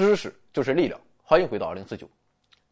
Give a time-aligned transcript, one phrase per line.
[0.00, 2.08] 知识就是力量，欢迎回到二零四九。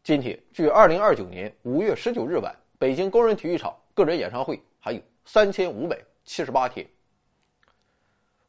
[0.01, 6.83] 今天距二零二九年五月十九日晚，北京工人体育场个人演唱会还有三千五百七十八天。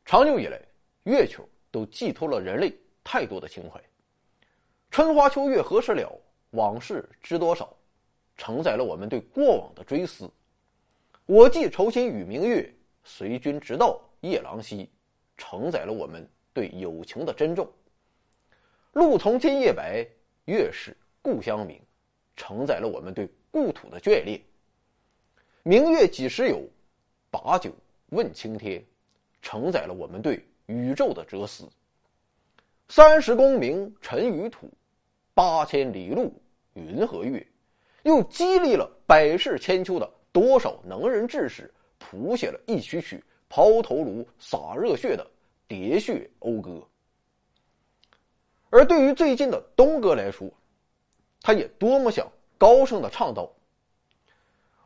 [0.07, 0.59] 长久以来，
[1.02, 2.74] 月球都寄托了人类
[3.05, 3.79] 太多的情怀。
[4.91, 6.19] 春花秋月何时了？
[6.52, 7.77] 往事知多少？
[8.38, 10.27] 承载了我们对过往的追思。
[11.27, 12.74] 我寄愁心与明月，
[13.05, 14.88] 随君直到夜郎西。
[15.37, 17.71] 承载了我们对友情的珍重。
[18.93, 20.05] 路从今夜白，
[20.47, 21.80] 月是故乡明，
[22.35, 24.41] 承载了我们对故土的眷恋。
[25.63, 26.60] 明月几时有？
[27.30, 27.71] 把酒
[28.09, 28.85] 问青天，
[29.41, 31.68] 承载了我们对宇宙的哲思。
[32.88, 34.68] 三十功名尘与土，
[35.35, 36.33] 八千里路
[36.74, 37.46] 云和月，
[38.02, 43.23] 又激励了百世千秋的多少能人志士，谱写了一曲曲。
[43.49, 45.29] 抛头颅、洒热血的
[45.68, 46.87] 喋血讴歌，
[48.71, 50.49] 而对于最近的东哥来说，
[51.43, 52.26] 他也多么想
[52.57, 53.51] 高声的唱道：“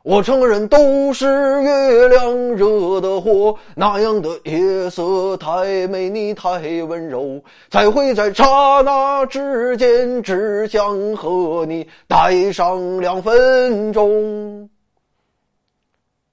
[0.03, 1.25] 我承认都是
[1.61, 14.69] 月亮惹的祸，那样的夜色太美，你太温柔，才会在刹那之间只想和你待上两分钟。”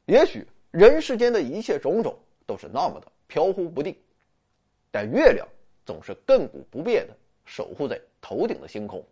[0.06, 0.47] 也许。
[0.72, 3.94] 人世间的一切种种都是那么的飘忽不定，
[4.91, 5.47] 但月亮
[5.84, 7.14] 总是亘古不变的
[7.45, 9.05] 守护在头顶的星空，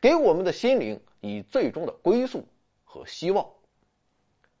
[0.00, 2.44] 给我们的心灵以最终的归宿
[2.84, 3.46] 和希望。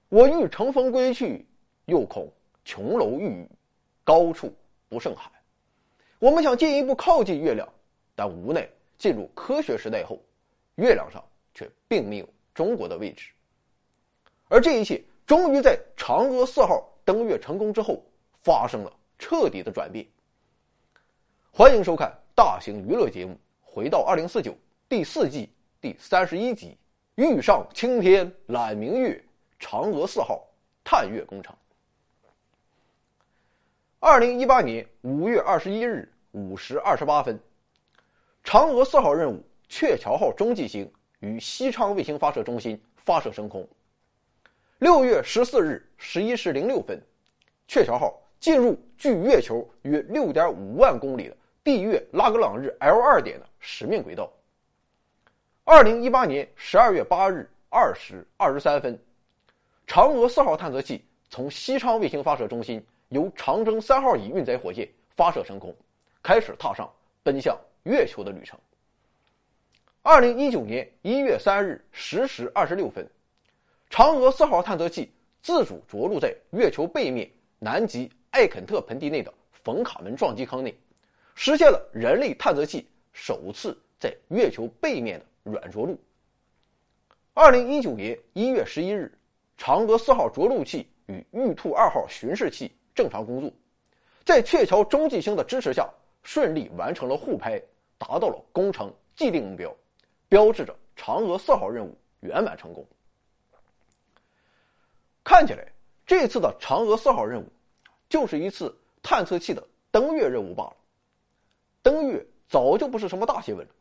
[0.08, 1.46] 我欲乘风归去，
[1.86, 2.32] 又恐
[2.64, 3.48] 琼楼玉宇，
[4.04, 4.54] 高处
[4.88, 5.30] 不胜寒。
[6.18, 7.68] 我们想进一步靠近月亮，
[8.14, 10.20] 但无奈进入科学时代后，
[10.76, 11.22] 月亮上
[11.54, 13.30] 却并没有中国的位置，
[14.48, 15.02] 而这一切。
[15.26, 18.02] 终于在嫦娥四号登月成功之后，
[18.40, 20.06] 发生了彻底的转变。
[21.50, 24.52] 欢迎收看大型娱乐节目《回到二零四九》
[24.88, 25.50] 第四季
[25.80, 26.78] 第三十一集
[27.20, 29.20] 《欲上青天揽明月》，
[29.66, 30.46] 嫦娥四号
[30.84, 31.52] 探月工程。
[33.98, 37.36] 二零一八年五月二十一日五时二十八分，
[38.44, 40.88] 嫦娥四号任务鹊桥号中继星
[41.18, 43.68] 与西昌卫星发射中心发射升空。
[44.78, 47.02] 六月十四日十一时零六分，
[47.66, 51.36] 鹊桥号进入距月球约六点五万公里的
[51.68, 54.32] 地月拉格朗日 L 二点的使命轨道。
[55.64, 58.98] 二零一八年十二月八日二时二十三分，
[59.86, 65.76] 嫦娥四号探测器从西昌卫星发射中心由长征三号乙运载火箭发射升空，
[66.22, 66.90] 开始踏上
[67.22, 68.58] 奔向月球的旅程。
[70.00, 73.06] 二零一九年一月三日十时二十六分。
[73.90, 75.12] 嫦娥四号探测器
[75.42, 80.74] 自主着陆在月球背面南极艾肯特盆地内的冯卡门撞击坑内，
[81.40, 85.96] 实现了人类探测器首次在月球背面的软着陆。
[87.32, 89.16] 二零一九年一月十一日，
[89.56, 93.52] 嫦娥四号着陆器与玉兔二号巡视器正常工作，
[94.24, 95.88] 在鹊桥中继星的支持下，
[96.24, 97.62] 顺利完成了互拍，
[97.98, 99.72] 达到了工程既定目标，
[100.28, 102.84] 标志着嫦娥四号任务圆满成功。
[105.22, 105.64] 看起来，
[106.04, 107.46] 这次的嫦娥四号任务，
[108.08, 110.74] 就是一次探测器的登月任务罢了。
[111.88, 113.72] 登月早就不是什么大新闻了，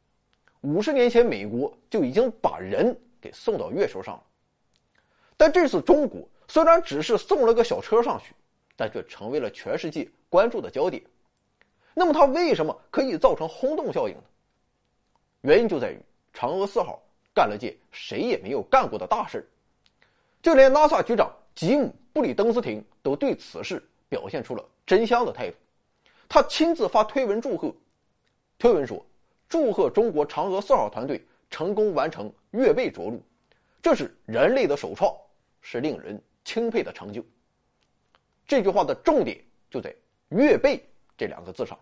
[0.62, 4.24] 五十年前美国就已经把人给送到月球上了。
[5.36, 8.34] 但这次中国虽然只是送了个小车上去，
[8.78, 11.04] 但却成为了全世界关注的焦点。
[11.94, 14.24] 那么它为什么可以造成轰动效应呢？
[15.42, 16.00] 原因就在于
[16.34, 16.98] 嫦娥四号
[17.34, 19.46] 干了件谁也没有干过的大事。
[20.42, 25.58] 就连 NASA 局长吉姆·布里登斯廷都对此事表现出了真香的态度，
[26.30, 27.74] 他亲自发推文祝贺，
[28.58, 29.06] 推文说
[29.48, 33.22] ：“祝贺中国嫦娥四号团队成功完成月背着陆，
[33.82, 35.16] 这是人类的首创，
[35.62, 37.24] 是令人钦佩的成就。”
[38.48, 39.38] 这句话的重点
[39.70, 39.94] 就在
[40.30, 40.84] “月背”
[41.18, 41.78] 这两个字上。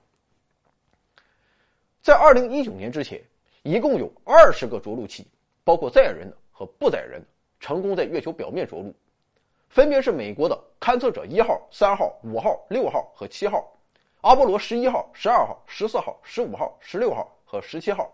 [2.01, 3.21] 在2019年之前，
[3.63, 5.27] 一共有二十个着陆器，
[5.63, 7.21] 包括载人和不载人。
[7.57, 8.93] 成功在月球表面着陆，
[9.69, 13.74] 分别是美国的勘测者一号、三号、五号、六号和七号，
[14.25, 18.11] 阿波罗十一号、十二号、十四号、十五号、十六号和十七号，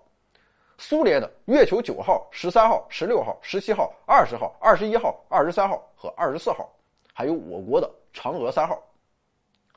[0.77, 6.69] 苏联的月球九号、十三号、十六号、十七号、二十号、二十一号、二十三号和二十四号，
[7.13, 8.77] 还有我国的嫦娥三号。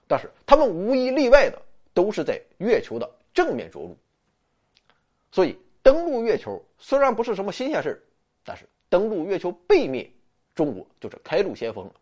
[0.08, 3.96] 但是他们无一例外的都是在月球的正面着陆。
[5.30, 8.04] 所以登陆月球虽然不是什么新鲜事
[8.42, 8.68] 但是。
[8.88, 10.08] 登陆月球背面，
[10.54, 11.92] 中国就是开路先锋了。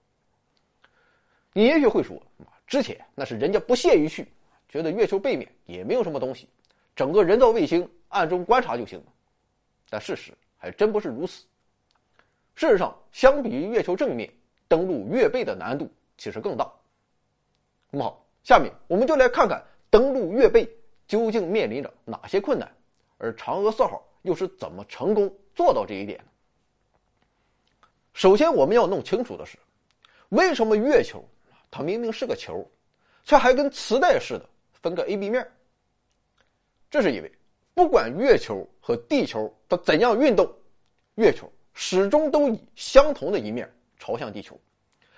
[1.54, 2.20] 你也许会说，
[2.72, 4.26] 之前那是人家不屑于去，
[4.66, 6.48] 觉得月球背面也没有什么东西，
[6.96, 9.04] 整个人造卫星暗中观察就行了。
[9.90, 11.44] 但事实还真不是如此。
[12.54, 14.32] 事实上，相比于月球正面，
[14.68, 15.86] 登陆月背的难度
[16.16, 16.66] 其实更大。
[17.90, 20.66] 那么好，下面我们就来看看登陆月背
[21.06, 22.74] 究竟面临着哪些困难，
[23.18, 26.24] 而嫦娥四号又是怎么成功做到这一点的。
[28.14, 29.58] 首先，我们要弄清楚的是，
[30.30, 31.22] 为什么月球
[31.72, 32.70] 它明明是个球，
[33.24, 35.44] 却还跟磁带似的分个 A、B 面？
[36.90, 37.32] 这是因为，
[37.72, 40.54] 不管月球和地球它怎样运动，
[41.14, 44.60] 月球始终都以相同的一面朝向地球。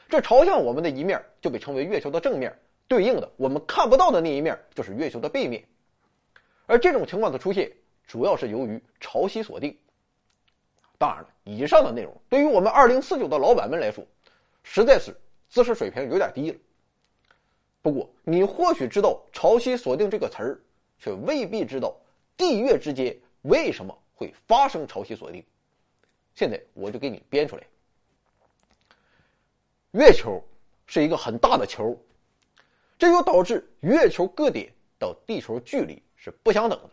[0.09, 5.67] 这朝向我们的一面就被称为月球的正面，对应的我们看不到的那一面就是月球的背面。
[6.67, 7.73] 而这种情况的出现，
[8.07, 9.77] 主要是由于潮汐锁定。
[10.99, 14.07] 当然了，以上的内容对于我们二零四九的老板们来说，
[14.63, 15.13] 实在是
[15.55, 16.59] 知识水平有点低了。
[17.81, 20.61] 不过，你或许知道“潮汐锁定”这个词儿，
[20.99, 21.97] 却未必知道
[22.37, 25.45] 地月之间为什么会发生潮汐锁定。
[26.35, 27.63] 现在我就给你编出来：
[29.93, 30.43] 月球
[30.87, 31.97] 是一个很大的球，
[32.99, 34.69] 这就导致月球各点
[34.99, 36.91] 到地球距离是不相等的。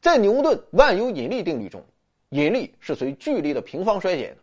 [0.00, 1.84] 在牛顿万有引力定律中。
[2.28, 4.42] 引力是随距离的平方衰减的，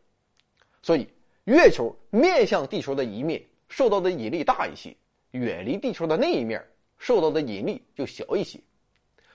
[0.82, 1.08] 所以
[1.46, 4.96] 月球面向地球的一面受到的引力大一些，
[5.32, 6.64] 远离地球的那一面
[6.98, 8.60] 受到的引力就小一些。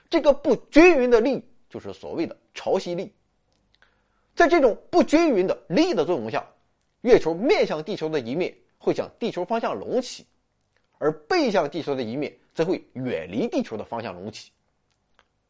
[0.09, 3.11] 这个不均匀的力就是所谓的潮汐力。
[4.35, 6.45] 在这种不均匀的力的作用下，
[7.01, 10.25] 月球面向地球的一面会向地球方向隆起，
[10.97, 14.51] 而背向地球的一面则会远离地球的方向隆起。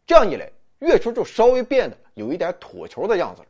[0.07, 0.51] 这样一来。
[0.79, 3.47] 月球就稍微变得有一点椭球的样子了。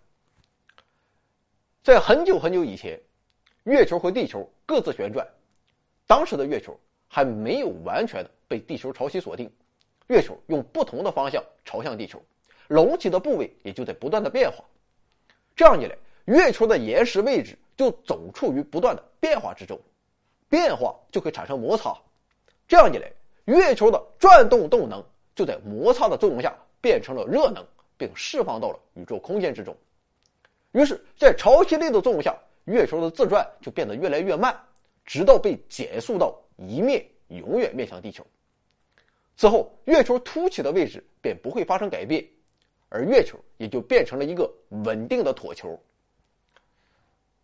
[1.83, 3.00] 在很久很久以前，
[3.63, 5.28] 月球和地球各自旋转，
[6.06, 9.51] 当时的月球还没有完全的被地球潮汐锁定，
[10.06, 12.22] 月球用不同的方向朝向地球，
[12.68, 14.63] 隆起的部位也就在不断的变化。
[15.56, 19.80] 这样一来，月球的岩石位置就总处于不断的变化之中，
[20.50, 21.98] 变化就会产生摩擦，
[22.68, 23.12] 这样一来，
[23.45, 26.56] 月球的转动动能就在摩擦的作用下。
[26.83, 27.63] 变成了热能，
[27.95, 29.78] 并释放到了宇宙空间之中。
[30.71, 32.33] 于是，在潮汐力的作用下，
[32.65, 34.57] 月球的自转就变得越来越慢，
[35.06, 38.25] 直到被减速到一面永远面向地球。
[39.35, 42.25] 此后，月球凸起的位置便不会发生改变，
[42.88, 45.77] 而月球也就变成了一个稳定的椭球。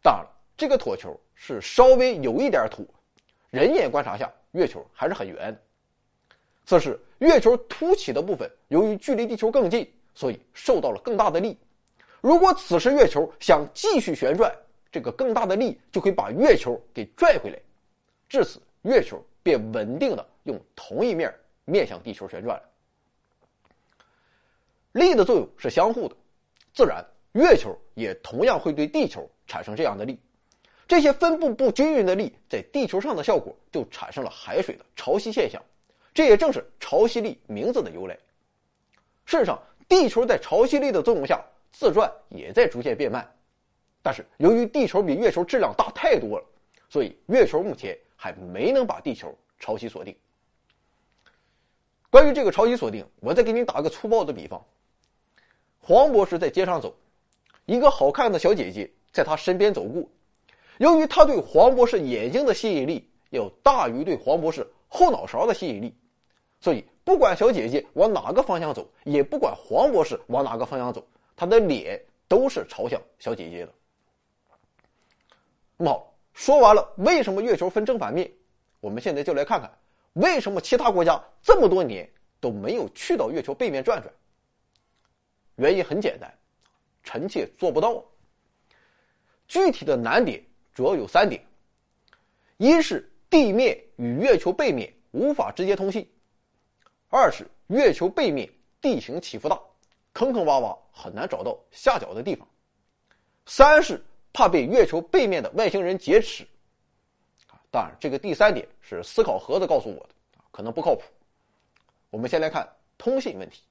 [0.01, 2.88] 当然了，这个椭球是稍微有一点土，
[3.50, 5.62] 人眼观察下，月球还是很圆的。
[6.65, 11.57] 此时，月球凸起的部分由于距离地球更近，所以受到了更大的力。
[12.21, 14.53] 如果此时月球想继续旋转，
[14.91, 17.59] 这个更大的力就可以把月球给拽回来。
[18.27, 21.33] 至此，月球便稳定的用同一面
[21.65, 22.63] 面向地球旋转了。
[24.93, 26.15] 力的作用是相互的，
[26.73, 30.19] 自然月球也同样会对地球产生这样的力。
[30.88, 35.62] 这些分布不均匀的力在地球上的效果，就产生了海水的潮汐现象。
[36.13, 38.17] 这也正是潮汐力名字的由来。
[39.25, 41.39] 事实上，地球在潮汐力的作用下
[41.71, 43.27] 自转也在逐渐变慢，
[44.01, 46.45] 但是由于地球比月球质量大太多了，
[46.89, 50.15] 所以月球目前还没能把地球潮汐锁定。
[52.09, 54.63] 关于这个潮汐锁定，我再给你打个粗暴的比方：
[55.79, 56.95] 黄博士在街上走，
[57.65, 60.03] 一个好看的小姐姐在他身边走过，
[60.77, 65.93] 由于他对黄博士眼睛的吸引力要大于对黄博士后脑勺的吸引力。
[66.59, 71.05] 所以，不管小姐姐往哪个方向走，也不管黄博士往哪个方向走，
[71.38, 73.74] 他的脸都是朝向小姐姐的。
[75.77, 78.29] 那么好，说完了为什么月球分正反面，
[78.79, 79.72] 我们现在就来看看
[80.13, 84.12] 为什么其他国家这么多年都没有去到月球背面转转。
[85.56, 86.34] 原因很简单，
[87.03, 88.03] 臣妾做不到。
[89.48, 91.46] 具体的难点主要有三点：
[92.58, 96.10] 一是地面与月球背面无法直接通信。
[97.10, 98.50] 二是月球背面
[98.82, 99.60] 地形起伏大，
[100.17, 102.47] 坑坑洼洼，很难找到下脚的地方。
[103.45, 106.43] 三是怕被月球背面的外星人劫持。
[107.51, 110.09] 啊当然，这个第三点是思考盒子告诉我的，
[110.50, 111.03] 可能不靠谱。
[112.09, 113.62] 我们先来看通信问题。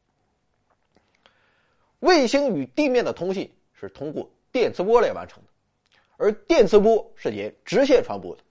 [1.99, 5.49] 卫星与地面的通信是通过电磁波来完成的，
[6.17, 8.45] 而电磁波是沿直线传播的，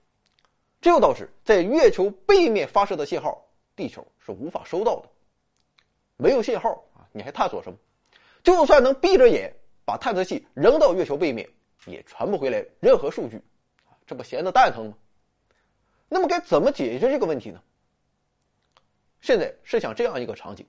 [0.81, 3.41] 这就导致在月球背面发射的信号。
[3.73, 5.07] 地球是无法收到的，
[6.17, 6.83] 没有信号！
[7.15, 7.77] 你还探索什么？
[8.43, 9.55] 就算能闭着眼
[9.85, 11.49] 把探测器扔到月球背面，
[11.85, 13.41] 也传不回来任何数据，
[14.05, 14.97] 这不闲得蛋疼吗？
[16.09, 17.61] 那么该怎么解决这个问题呢？
[19.21, 20.67] 现在设想这样一个场景：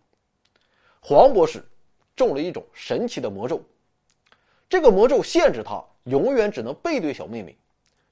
[1.00, 1.66] 黄博士
[2.14, 3.60] 中了一种神奇的魔咒，
[4.68, 7.58] 这个魔咒限制他永远只能背对小妹妹，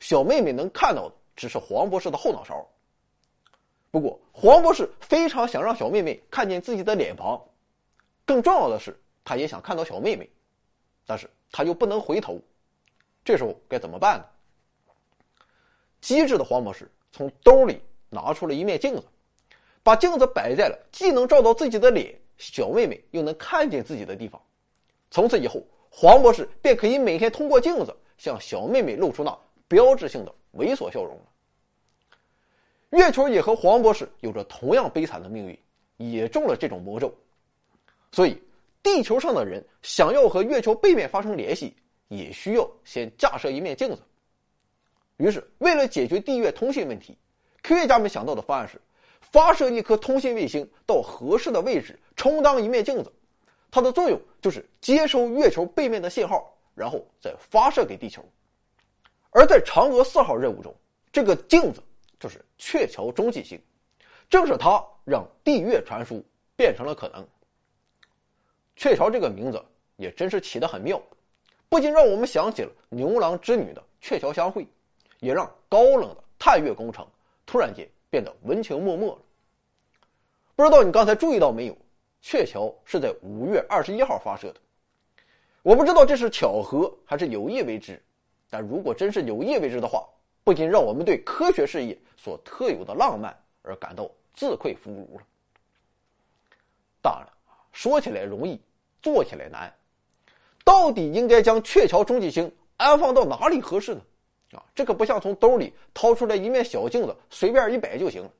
[0.00, 2.68] 小妹妹能看到的只是黄博士的后脑勺。
[3.92, 7.40] 不过，黄博士非常想让小妹妹看见自己的脸庞，
[8.24, 10.28] 更重要的是，他也想看到小妹妹，
[11.06, 12.40] 但是他又不能回头，
[13.24, 14.24] 这时候该怎么办呢？
[16.00, 19.04] 机智的黄博士从兜里拿出了一面镜子。
[19.82, 24.40] 把镜子摆在了既能照到自己的脸，小妹妹又能看见自己的地方。
[25.10, 29.38] 从此以后，黄博士便可以每天通过镜子向小妹妹露出那
[29.68, 31.22] 标志性的猥琐笑容了。
[32.98, 35.58] 月球也和黄博士有着同样悲惨的命运，
[35.98, 37.14] 也中了这种魔咒。
[38.14, 38.40] 所以，
[38.80, 41.74] 地球上的人想要和月球背面发生联系，
[42.06, 44.02] 也需要先架设一面镜子。
[45.16, 47.18] 于是，为了解决地月通信问题，
[47.60, 48.80] 科学家们想到的方案是。
[49.20, 53.12] 发射一颗通信卫星到合适的位置，充当一面镜子，
[53.68, 58.24] 它的作用就是接收月球背面的信号，然后再发射给地球。
[59.30, 60.72] 而在嫦娥四号任务中，
[61.10, 61.82] 这个镜子
[62.20, 63.60] 就是鹊桥中继星，
[64.30, 67.26] 正是它让地月传输变成了可能。
[68.76, 69.62] 鹊桥这个名字
[69.96, 71.00] 也真是起得很妙，
[71.68, 74.66] 不仅让我们想起了牛郎织女的鹊桥相会，
[75.20, 77.06] 也让高冷的探月工程
[77.46, 79.18] 突然间变得温情脉脉了。
[80.56, 81.76] 不知道你刚才注意到没有？
[82.20, 84.60] 鹊桥是在五月二十一号发射的。
[85.62, 88.02] 我不知道这是巧合还是有意为之，
[88.48, 90.06] 但如果真是有意为之的话，
[90.42, 95.24] 不仅让我们对科学事业所特有的浪漫而感到自愧弗如了。
[97.02, 97.28] 当然，
[97.74, 98.58] 说起来容易，
[99.02, 99.70] 做起来难。
[100.64, 104.00] 到底应该将鹊桥中继星安放到哪里合适呢？
[104.52, 108.30] 啊，这可不像从兜里掏出来一面小镜子，随便一摆就行了。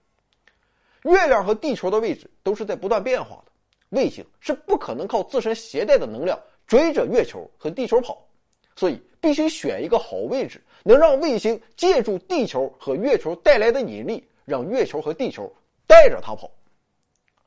[1.03, 3.53] 月亮和地球的位置都是在不断变化的，
[3.91, 8.27] 卫星是不可能靠自身携带的能量追着月球和地球跑，
[8.75, 15.53] 所以必须选一个好位置，能让卫星借助地球和月球带来的引力，让月球和地球
[15.87, 16.51] 带着它跑。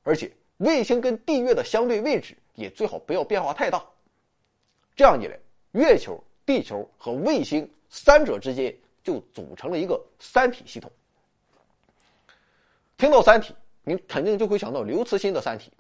[0.04, 3.84] 而且，卫星跟地月的相对位置也最好不要变化太大。
[4.96, 5.38] 这样一来，
[5.72, 10.92] 月球、地球和卫星三者之间就组成了一个三体系统。
[12.98, 15.72] 听到《三体》，你肯定就会想到刘慈欣的《三体》，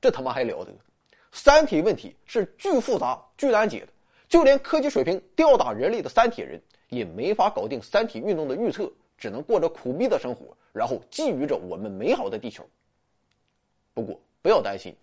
[0.00, 0.72] 这他妈还了得！
[1.30, 3.88] 三体问题是巨复杂、巨难解的，
[4.28, 12.68] 就连科技水平吊打人类的三体人也没法搞定三体运动的预测，只能过着苦逼的生活，然后觊觎着我们美好的地球。
[13.94, 14.94] 不过不要担心，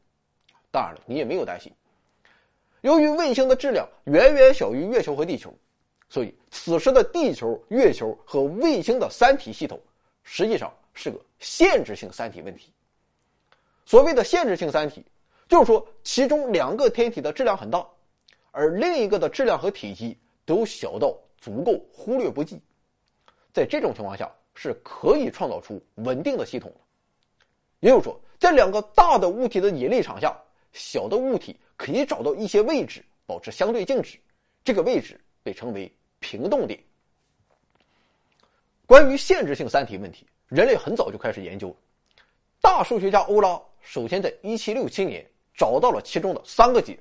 [0.70, 1.74] 当然了，你也没有担心。
[2.82, 5.52] 由于卫星的质量远远小于月球和地球，
[6.10, 9.80] 所以此时的地球、月球和卫星的三体系统，
[10.24, 10.72] 实际上。
[10.94, 12.70] 是个限制性三体问题。
[13.86, 15.06] 所谓的限制性三体，
[15.48, 17.88] 就是说其中两个天体的质量很大，
[18.52, 22.62] 而另一个的质量和体积都小到足够忽略不计。
[23.54, 26.78] 在这种情况下，是可以创造出稳定的系统的。
[27.80, 30.36] 也就是说，在两个大的物体的引力场下，
[30.74, 34.20] 小的物体可以找到一些位置保持相对静止，
[34.64, 36.84] 这个位置被称为平动点。
[38.88, 40.26] 关于限制性三体问题。
[40.48, 41.74] 人类很早就开始研究，
[42.60, 47.00] 大数学家欧拉首先在1767年找到了其中的三个解，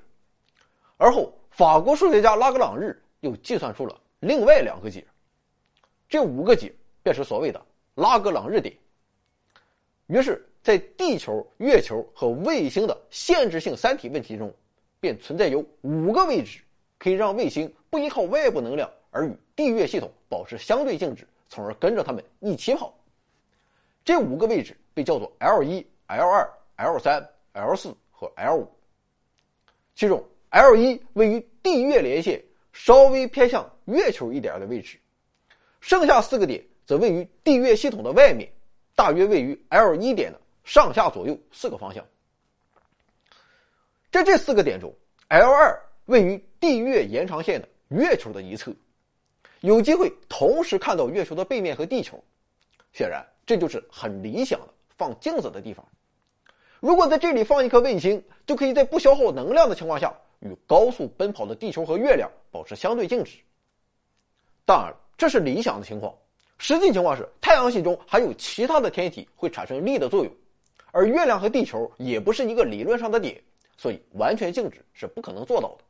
[0.95, 5.05] 而后法国数学家拉格朗日又计算出了另外两个解，
[6.07, 6.71] 这五个解
[7.01, 7.59] 便是所谓的
[7.95, 8.73] 拉格朗日点。
[10.05, 14.53] 于是，在地球、月球和卫星的限制性三体问题中，
[14.99, 16.59] 便存在有五个位置
[16.99, 22.93] 可以让卫星不依靠外部能量而与地月系统保持相对静止，从而跟着它们一起跑。
[24.05, 28.67] 这五个位置被叫做 L 一、L 二、L 三、L 四和 L 五。
[29.95, 34.97] 其中，L 一位于地月连线稍微偏向月球一点的位置，
[35.79, 38.51] 剩下四个点则位于地月系统的外面，
[38.95, 42.05] 大约位于 L 一点的上下左右四个方向。
[44.11, 44.93] 在这四个点中
[45.29, 48.73] ，L 二位于地月延长线的月球的一侧，
[49.61, 52.23] 有机会同时看到月球的背面和地球。
[52.93, 53.25] 显然。
[53.43, 55.85] 这就是很理想的放镜子的地方。
[56.79, 63.39] 如果在这里放一颗卫星，就可以在不消耗能量的情况下，与高速奔跑的地球和月亮保持相对静止。
[64.63, 66.15] 当然，这是理想的情况。
[66.59, 70.33] 实际情况是，太阳系中还有其他的天体会产生力的作用，
[70.91, 73.41] 而月亮和地球也不是一个理论上的点，
[73.77, 75.83] 所以完全静止是不可能做到的。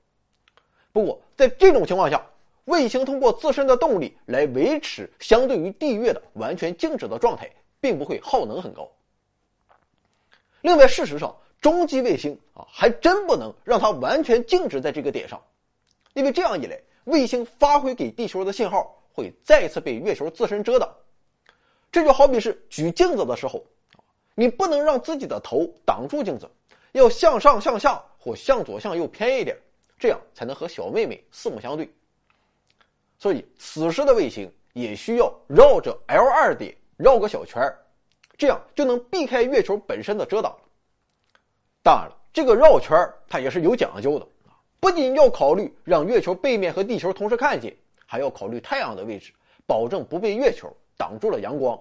[0.93, 2.25] 不过，在这种情况下，
[2.65, 8.89] 卫星通过自身的动力来维持相对于地月的完全静止的状态，并不会耗能很高。
[10.61, 15.41] 另外，事实上，中继卫星啊，还真不能让它完全静止在这个点上，
[16.13, 20.87] 因为这样一来，卫星发回给地球的信号会再次被月球自身遮挡。
[21.91, 23.65] 这就好比是举镜子的时候，
[24.35, 26.49] 你不能让自己的头挡住镜子，
[26.93, 29.57] 要向上、向下或向左、向右偏一点，
[29.99, 31.89] 这样才能和小妹妹四目相对。
[33.19, 37.61] 所以，此时的卫星也需要绕着 L 二点绕个小圈，
[38.37, 40.57] 这样就能避开月球本身的遮挡。
[41.83, 42.97] 当然了，这个绕圈
[43.27, 44.27] 它也是有讲究的
[44.79, 47.75] 不仅要考虑让月球背面和地球同时看见，
[48.07, 49.31] 还要考虑太阳的位置，
[49.67, 51.79] 保证不被月球挡住了阳光。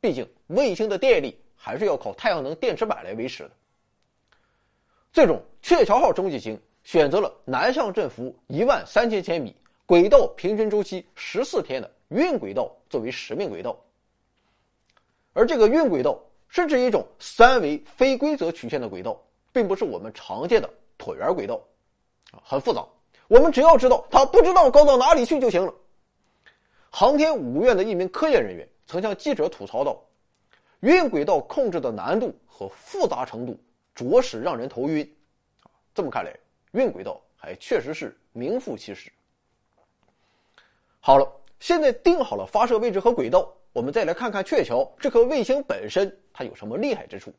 [0.00, 3.50] 毕竟，卫星的电力还是要靠太阳能电池板来维持的。
[5.14, 9.56] 最终，鹊桥号中继星选择了南向振幅一万三千千米。
[9.86, 13.74] 轨道平均周期十四天的运轨道作为使命轨道，
[15.32, 16.18] 而这个运轨道
[16.48, 19.18] 是指一种三维非规则曲线的轨道，
[19.50, 20.68] 并不是我们常见的
[20.98, 21.54] 椭圆轨道，
[22.32, 22.84] 啊，很复杂。
[23.28, 25.72] 我们只要知道它不知道高到哪里去就行了。
[26.90, 29.98] 航天五院的一名科研人员曾向记者吐槽道
[30.84, 33.58] ：“运轨道控制的难度和复杂程度
[33.94, 35.16] 着实让人头晕。”，
[35.94, 36.36] 这么看来，
[36.72, 39.10] 运轨道还确实是名副其实。
[41.00, 41.26] 好了，
[41.58, 47.32] 现在定好了发射位置和轨道，我们再来看看鹊桥这颗卫星本身它有什么厉害之处。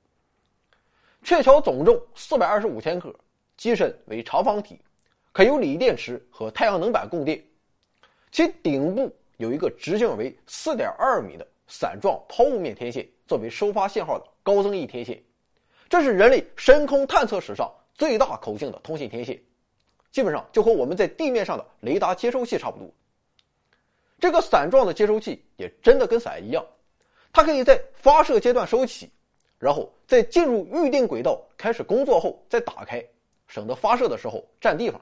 [1.21, 3.13] 鹊桥总重四百二十五千克，
[3.57, 4.81] 机身为长方体，
[5.31, 7.39] 可由锂电池和太阳能板供电。
[8.31, 15.21] 其顶部有一个直径为四点二米的伞状抛物面天线，作为收发信号的高增益天线。
[15.87, 19.39] 这是人类深空探测史上最大口径的通信天线，
[20.11, 22.89] 基本上就和我们在地面上的雷达接收器差不多。
[24.19, 26.65] 这个伞状的接收器也真的跟伞一样，
[27.31, 29.11] 它可以在发射阶段收起，
[29.59, 33.03] 然后在进入预定轨道开始工作后再打开，
[33.47, 34.99] 省得发射的时候占地方。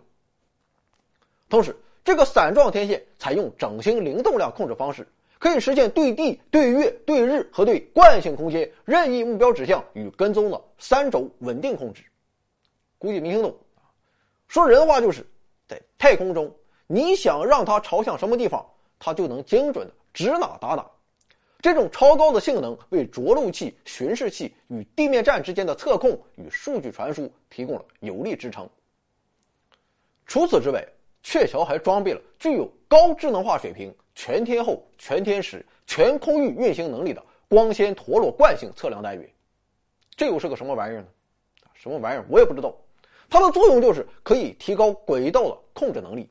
[1.48, 5.08] 同时，这个伞状天线采用整星零动量控制方式，
[5.44, 12.02] 可以实现对地、对月、对日和对惯性空间任意目标指向与跟踪的三轴稳定控制。
[12.98, 13.54] 估计没听懂，
[14.48, 15.28] 说人话就是
[15.68, 16.50] 在太空中，
[16.88, 18.66] 你想让它朝向什么地方？
[18.98, 20.90] 它就能精准的指哪打哪，
[21.60, 28.66] 这种超高的性能为着陆器、巡视器与地面站之间的测控与数据传输提供了有力支撑。
[30.26, 30.88] 除此之外，
[31.22, 39.30] 鹊桥还装备了具有高智能化水平、全天候、全天时、全空域运行能力的光纤陀螺惯性测量单元。
[40.16, 41.08] 这又是个什么玩意儿呢？
[41.74, 42.76] 什么玩意儿我也不知道。
[43.30, 46.30] 它的作用就是可以提高轨道的控制能力。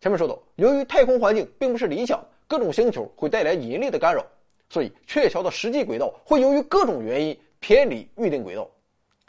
[0.00, 4.26] 前面说到，由于太空环境并不是理想，各种星球会带来引力的干扰，
[4.68, 8.68] 所以鹊桥的实际轨道会由于各种原因偏离预定轨道，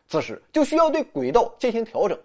[0.07, 2.19] 此时就需要对轨道进行调整。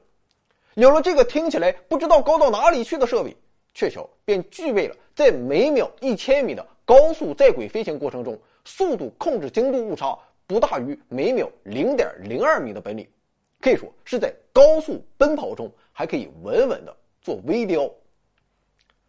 [0.74, 3.36] 有了这个听起来不知道高到哪里去的设备，
[3.74, 13.08] 鹊桥便具备了在每秒一千米的高速在轨飞行过程中，速度控制精度误差不大于每秒零点零二米的本领，
[13.60, 17.90] 可以说是在高速奔跑中还可以稳稳的做微雕。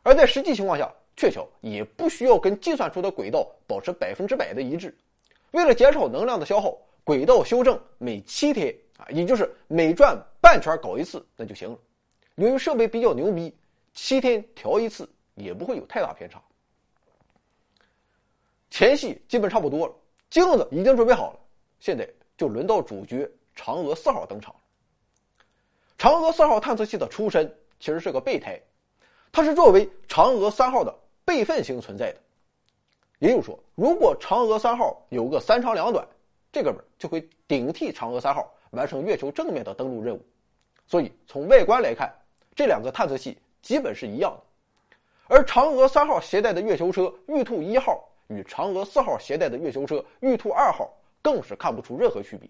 [0.04, 4.96] 而在实际情况下，鹊桥也不需要跟计算出的轨道保持百分之百的一致。
[5.52, 11.78] 为了减少能量的消耗，轨道修正每七天啊，也就是每转半圈搞一次，那就行了。
[12.36, 13.54] 由于设备比较牛逼，
[13.94, 16.42] 七天调一次也不会有太大偏差。
[18.70, 19.94] 前戏基本差不多了，
[20.30, 21.40] 镜子已经准备好了，
[21.80, 24.56] 现在就轮到主角嫦娥四号登场。
[25.98, 27.48] 嫦娥四号探测器的出身
[27.80, 28.60] 其实是个备胎。
[29.32, 32.20] 它是作为嫦娥三号的备份型存在的，
[33.20, 36.08] 也就是说，如果嫦娥三号有个三长两短，
[36.52, 40.24] 这哥们就会顶替嫦娥三号完成月球正面的登陆任务。
[40.86, 42.14] 所以从外观来看，
[42.56, 44.96] 这两个探测器基本是一样的。
[45.28, 50.88] 而嫦娥三号携带的月球车玉兔一号与嫦娥四号携带的月球车玉兔二号
[51.24, 52.48] 更是看不出任何区别。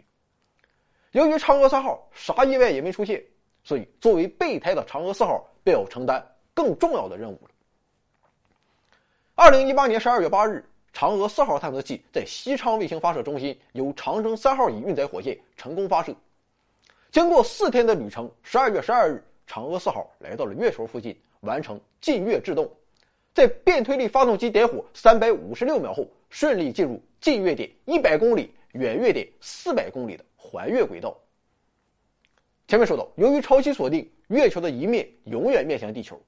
[1.12, 3.24] 由于嫦娥三号啥意外也没出现，
[3.64, 6.22] 所以作为备胎的嫦娥四号便要承担。
[6.56, 7.50] 更重要的任务了。
[9.34, 16.16] 二零一八年十二月八日，嫦娥四号探测器在西昌卫星发射中心由长征三号乙运载火箭成功发射。
[17.12, 22.72] 经过四天的旅程，十二月十二日，嫦娥四号来到了月球附近，完成近月制动，
[23.34, 31.16] 在变推力发动机点火三百五十六秒后，顺利进入近月点一百公里、远月点四百公里的环月轨道。
[32.68, 36.20] 前面说到，由于潮汐锁定，月球的一面永远面向地球。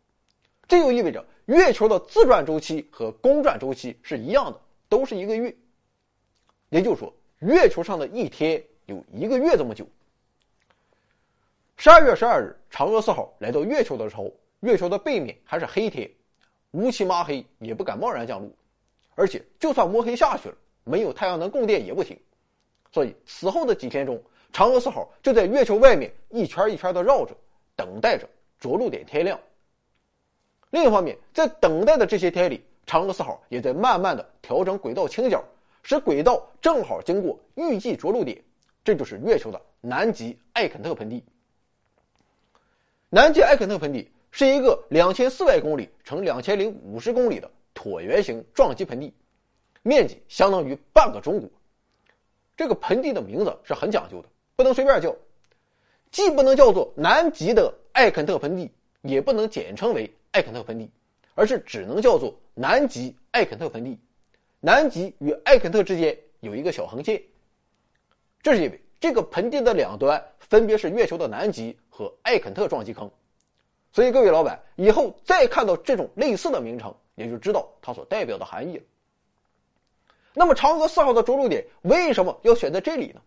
[0.67, 5.55] 这就意味着月球的自转周期和公转周期是一样的，都是一个月。
[6.69, 9.87] 也就是说，月球上的一天有一个月这么久。
[11.77, 16.09] 十二月十二日，嫦娥四号来到月球的时候，月球的背面还是黑天，
[16.71, 18.49] 乌漆麻黑，也不敢贸然降落。
[19.13, 22.17] 而且，就算摸黑下去了，没有太阳能供电也不行。
[22.91, 24.19] 所以，此后的几天中，
[24.53, 27.35] 嫦娥四号就在月球外面一圈一圈的绕着，
[27.75, 29.37] 等待着着陆点天亮。
[30.71, 35.43] 另一方面，在等待的这些天里，嫦娥四号也在慢慢的调整轨道倾角，
[35.83, 38.41] 使轨道正好经过预计着陆点，
[38.83, 41.23] 这就是月球的南极艾肯特盆地。
[43.15, 49.13] 南极艾肯特盆地是一个两千四百公里乘两千零五十公里的椭圆形撞击盆地，
[49.83, 51.49] 面积相当于半个中国。
[52.57, 55.15] 这个盆地的名字是很讲究的，不能随便叫，
[56.11, 58.69] 既不能叫做南极的艾肯特盆地，
[59.01, 60.91] 也不能简称为艾肯特盆地，
[61.35, 63.97] 而是只能叫做南极艾肯特盆地。
[64.59, 67.21] 南极与艾肯特之间有一个小横线，
[68.43, 73.09] 这是因为这个盆地的两端分别是月球的南极和艾肯特撞击坑，
[73.91, 78.83] 所以各位老板以后再看到这种类似的名称，也就知道它所代表的含义了。
[80.33, 83.21] 那么，嫦娥四号的着陆点为什么要选在这里呢？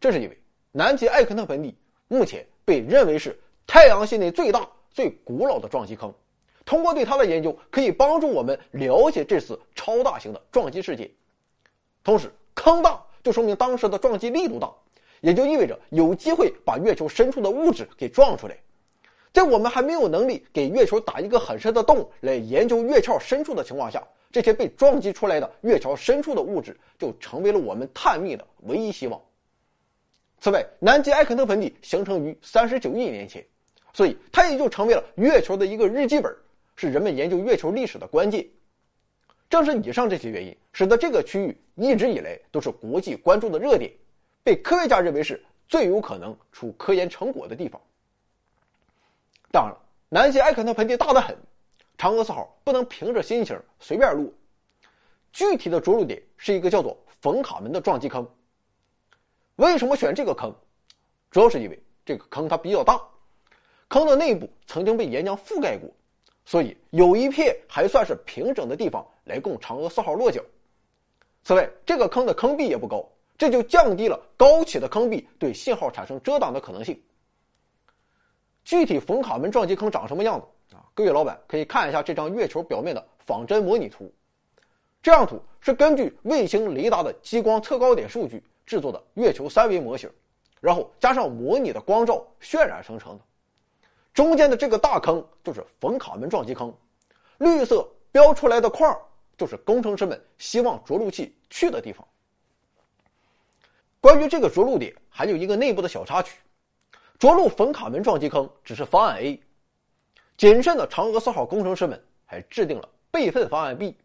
[0.00, 0.38] 这是因为
[0.72, 1.74] 南极艾肯特盆地
[2.08, 6.12] 目前被认为是太阳系内最大、最古老的撞击坑。
[6.64, 11.08] 通过对它的研究，可以帮助我们了解这次超大型的撞击事件。
[12.02, 14.68] 同时，坑大就说明当时的撞击力度大，
[15.20, 18.56] 也就意味着有机会把月球深处的物质给撞出来。
[19.32, 24.02] 在我们还没有能力给月球打一个很深的洞来研究月壳深处的情况下，
[24.32, 29.20] 这些被撞击出来的月球深处的物质就成为了我们探秘的唯一希望。
[30.40, 33.44] 此外，南极艾肯特盆地形成于三十九亿年前，
[33.92, 36.34] 所以它也就成为了月球的一个日记本。
[36.78, 38.46] 是人们研究月球历史的关键。
[39.48, 43.90] 正是以上这些原因，使得这个区域一直以来都是国际关注的热点，
[44.46, 47.80] 被科学家认为是最有可能出科研成果的地方。
[49.50, 49.78] 当然了，
[50.08, 51.36] 南极艾肯特盆地大得很，
[51.98, 54.32] 嫦娥四号不能凭着心情随便落。
[55.32, 58.24] 具体的着陆点是一个叫做冯卡门的撞击坑。
[59.56, 60.54] 为什么选这个坑？
[61.32, 63.02] 主要是因为这个坑它比较大，
[63.88, 65.90] 坑的内部曾经被岩浆覆盖过。
[66.44, 70.40] 所以有一片还算是平整的地方来供嫦娥四号落脚。
[71.42, 73.04] 此外，这个坑的坑壁也不高，
[73.38, 77.00] 这就降低了高起的坑壁对信号产生遮挡的可能性。
[78.64, 80.82] 具体冯卡门撞击坑长什么样子啊？
[80.94, 84.12] 各位老板可以看一下这张月球表面的仿真模拟图。
[85.02, 90.10] 这张图是根据卫星雷达的激光测高点数据制作的月球三维模型，
[90.60, 93.22] 然后加上模拟的光照渲染生成的。
[94.12, 96.74] 中间的这个大坑就是冯卡门撞击坑，
[97.38, 98.98] 绿色标出来的框
[99.36, 102.04] 就是工程师们希望着陆器去的地方。
[104.06, 106.38] 关于这个着陆点，还有一个内部的小插曲：
[107.18, 109.42] 着陆冯卡门撞击坑只是方案 A，
[110.36, 113.96] 谨慎的嫦娥四号工程师们还制定了备份方案 B。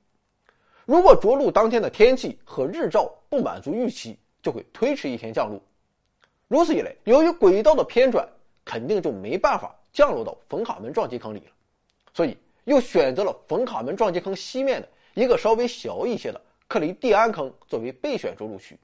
[0.85, 5.61] 如果着陆当天的天气和日照不满足预期，就会推迟一天降落。
[6.47, 8.27] 如此一来，由于轨道的偏转，
[8.65, 9.75] 肯定就没办法。
[9.93, 11.51] 降落到冯卡门撞击坑里了，
[12.11, 18.75] 所以又选择了冯卡门撞击坑西面的一个稍微小一些的克雷蒂安坑作为备选着陆区。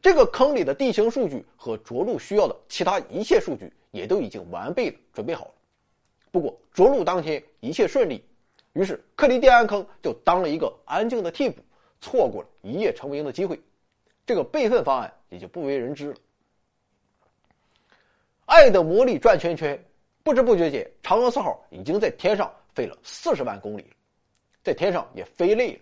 [0.00, 5.50] 这个坑里的地形数据和着陆需要的其他一切数据也都已经完备的准备好了。
[6.30, 8.24] 不过着陆当天一切顺利，
[8.72, 11.62] 于是克里蒂安坑就当了一个安静的替补，
[12.00, 13.60] 错过了一夜成名的机会。
[14.26, 16.16] 这个备份方案也就不为人知了。
[18.46, 19.82] 爱的魔力转圈圈。
[20.24, 23.96] 不知不觉间，嫦娥四号已经在天上飞了四十万公里了，
[24.62, 25.80] 在天上也飞累了。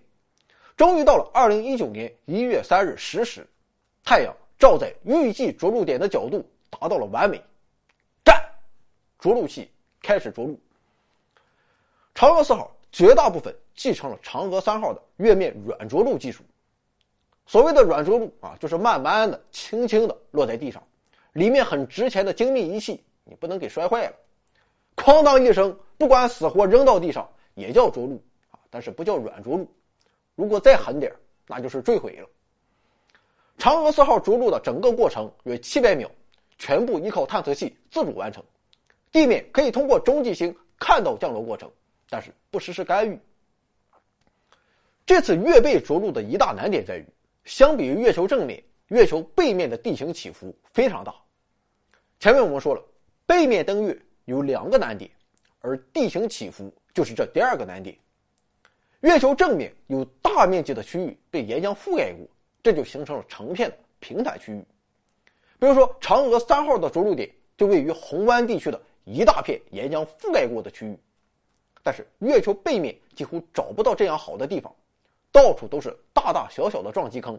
[0.76, 3.44] 终于到了二零一九年一月三日十时，
[4.06, 7.42] 太阳照在预计着陆点的角度达到了完美。
[8.24, 8.40] 站，
[9.18, 9.68] 着陆器
[10.00, 10.58] 开始着陆。
[12.14, 16.44] 嫦娥四号绝大部分继承了嫦娥三号的月面软着陆技术。
[17.46, 20.80] 所谓的软着陆啊，就是慢慢的、轻轻的落在地上，
[21.32, 24.14] 里面很值钱的精密仪器你不能给摔坏了。
[24.94, 29.68] 哐当一声，不管死活扔到地上也叫着陆啊，但是不叫软着陆。
[30.36, 31.12] 如果再狠点
[31.48, 32.28] 那就是坠毁了。
[33.58, 36.10] 嫦娥四号着陆的整个过程约七百秒，
[36.58, 38.42] 全部依靠探测器自主完成。
[39.10, 41.70] 地面可以通过中继星看到降落过程，
[42.10, 43.18] 但是不实施干预。
[45.04, 47.06] 这次月背着陆的一大难点在于，
[47.44, 51.14] 相比于月球正面，月球背面的地形起伏非常大。
[52.20, 52.82] 前面我们说了，
[53.26, 53.96] 背面登月。
[54.26, 55.08] 有两个难点，
[55.60, 57.96] 而地形起伏就是这第二个难点。
[59.02, 62.26] 月球正面有大面积的区域被岩浆覆盖过，
[62.66, 64.60] 这就形成了成片的平坦区域。
[65.60, 70.98] 比如说，嫦娥三号的着陆点就位于红湾地区的一大片岩浆覆盖过的区域，
[71.84, 74.74] 但是月球背面几乎找不到这样好的地方，
[75.30, 77.38] 到处都是大大小小的撞击坑，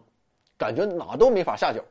[0.57, 1.83] 感觉哪都没法下脚。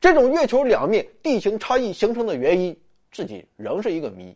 [0.00, 2.74] 这种月球两面地形差异形成的原因，
[3.10, 4.34] 至今仍是一个谜。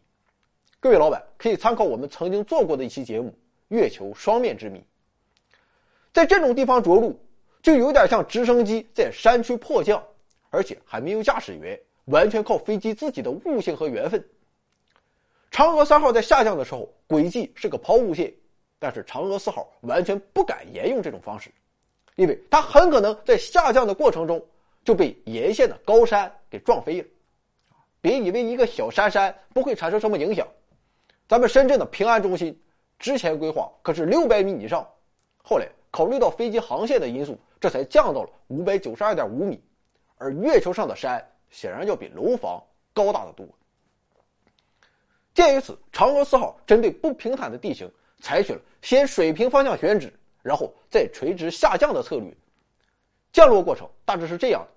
[0.78, 3.30] 各位老板可以参考我们曾经做过的一期节目
[3.68, 4.78] 《月球双面之谜》。
[6.12, 7.18] 在这种地方着陆，
[7.62, 10.02] 就有点像直升机在山区迫降，
[10.50, 14.24] 而且还没有驾驶员，完全靠飞机自己的悟性和缘分。
[15.50, 18.32] 嫦娥三号在下降的时候，轨迹是个抛物线，
[18.78, 21.50] 但是嫦娥四号完全不敢沿用这种方式，
[22.16, 24.44] 因为它很可能在下降的过程中
[24.84, 27.06] 就被沿线的高山给撞飞了。
[28.00, 30.46] 别以为一个小山山不会产生什么影响。
[31.26, 32.58] 咱们深圳的平安中心
[32.98, 34.88] 之前规划可是六百米以上，
[35.42, 39.62] 后来考虑到飞机航线的因素，这才降到了五百九十二点五米。
[40.16, 43.46] 而月球上的山显然要比楼房高大的多。
[45.32, 47.88] 鉴于此，嫦娥四号针对不平坦的地形，
[48.20, 52.36] 采取了先水平方向选址，然后再垂直下降的策略。
[53.32, 54.68] 降落过程大致是这样的：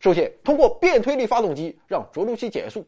[0.00, 2.86] 首先，通过变推力发动机让着陆器减速。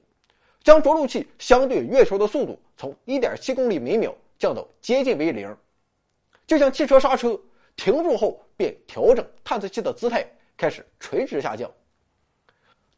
[0.63, 5.55] 将着陆器相对月球的速度从1.7公里每秒降到接近为零，
[6.47, 7.39] 就像汽车刹车
[7.77, 11.71] 停住后便调整探测器的姿态，开始垂直下降。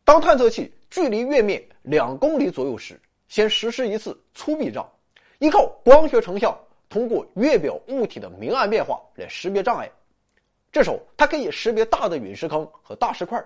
[0.05, 4.89] 当探测器距离月面两公里左右时，先实施一次粗避障，
[5.39, 9.91] 依靠光学成像通过月表物体的明暗变化来识别障碍。
[10.71, 13.45] 这时候它可以识别大的陨石坑和大石块。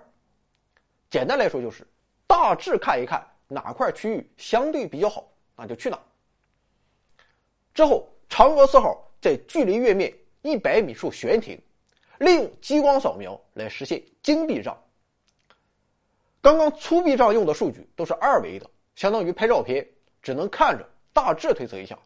[1.08, 1.86] 简单来说就是
[2.26, 3.26] 大致看一看。
[3.52, 5.98] 哪块区域相对比较好，那就去哪。
[7.74, 11.60] 之后，嫦娥四号在距离月面一百米处悬停，
[12.20, 14.78] 利用激光扫描来实现精避障。
[16.42, 19.86] 刚刚粗避障用的数据都是二维的，相当于拍照片，
[20.20, 21.98] 只能看着大致推测一下。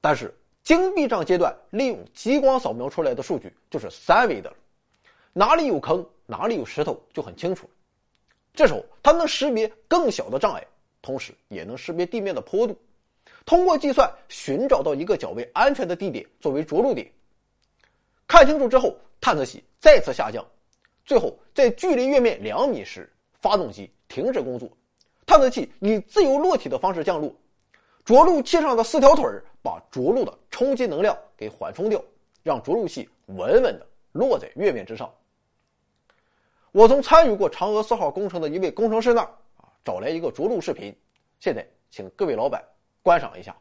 [0.00, 4.56] 但是精避障阶段利用激光扫描出来的数据就是三维的了，
[5.32, 7.70] 哪里有坑，哪里有石头就很清楚。
[8.52, 10.66] 这时候，它能识别更小的障碍，
[11.00, 12.76] 同时也能识别地面的坡度，
[13.46, 17.08] 通过计算寻找到一个较为安全的地点作为着陆点。
[18.26, 20.44] 看清楚之后，探测器再次下降，
[21.04, 24.70] 最后在距离月面两米时，发动机停止工作，
[25.26, 27.34] 探测器以自由落体的方式降落，
[28.04, 29.24] 着陆器上的四条腿
[29.62, 32.02] 把着陆的冲击能量给缓冲掉，
[32.42, 35.12] 让着陆器稳稳的落在月面之上。
[36.72, 40.96] 我从参与过嫦娥四号工程的一位工程师那儿啊找来一个着陆视频，
[41.40, 42.64] 现在请各位老板
[43.02, 43.56] 观赏一下。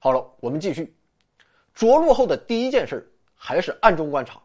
[0.00, 0.94] 好了，我们继续。
[1.74, 4.40] 着陆后的第一件事还是暗中观察。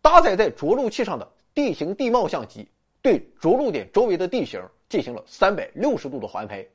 [0.00, 2.68] 搭载在着陆器上的地形地貌相机
[3.00, 6.66] 对着陆点周围的地形进行了三百六十度的环拍。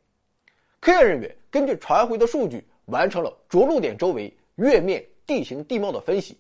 [0.79, 6.37] 科研人员根据传回的数据，完成了着陆点周围月面地形地貌的分析。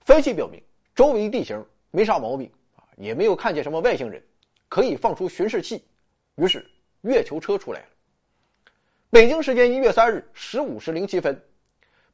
[0.00, 0.62] 分析表明，
[0.94, 4.22] 周围地形没啥毛病啊，也没有看见什么外星人，
[4.68, 5.82] 可以放出巡视器。
[6.34, 7.86] 于是，月球车出来了。
[9.14, 11.40] 北京时间一月三日十五时零七分，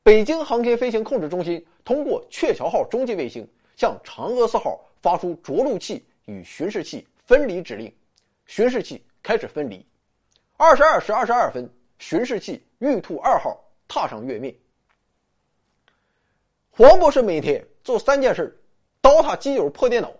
[0.02, 7.90] 北京航天飞行控制中心通过鹊桥号中继卫星向嫦娥四号发出着陆器与巡视器分离指令，
[8.44, 9.82] 巡视器开始分离。
[10.58, 11.66] 二十二时二十二分，
[11.98, 13.58] 巡视器玉兔二号
[13.88, 14.54] 踏上月面。
[16.68, 18.62] 黄博士每天做三件事：
[19.00, 20.12] 倒他基友破电脑，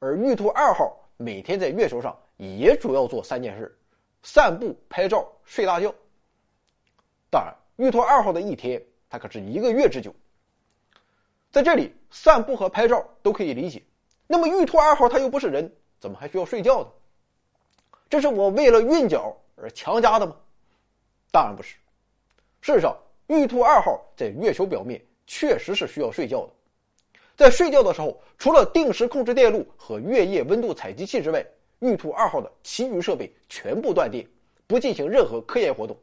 [0.00, 3.78] 而玉兔二号每天在月球上也主要做三件事：
[4.22, 5.94] 散步、拍照、睡大觉。
[7.30, 10.14] 当然，玉兔二号的一天，它可是一个月之久。
[11.50, 13.82] 在这里，散步和拍照都可以理解。
[14.26, 16.88] 那么，玉兔二号它又不是人，怎么还需要睡觉呢？
[18.08, 19.36] 这是我为了韵脚。
[19.62, 20.34] 而强加的吗？
[21.30, 21.76] 当然不是。
[22.62, 26.52] 事实上，玉兔二号在月球表面确实是需要睡觉的。
[27.36, 31.44] 在睡觉的时候，除了定时控制电路和月夜温度采集器之外，
[31.80, 34.26] 玉兔二号的其余设备全部断电，
[34.66, 35.96] 不进行任何科研活动。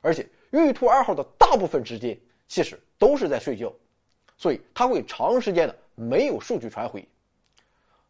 [0.00, 3.72] 而且，玉兔二号的大部分时间其实都是在睡觉，
[4.36, 7.06] 所以它会长时间的没有数据传回，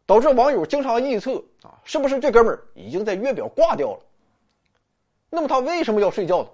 [0.05, 3.99] 导致网友经常臆测啊，是不是这哥们儿已经在月表挂掉了？
[5.29, 6.49] 那么他为什么要睡觉呢？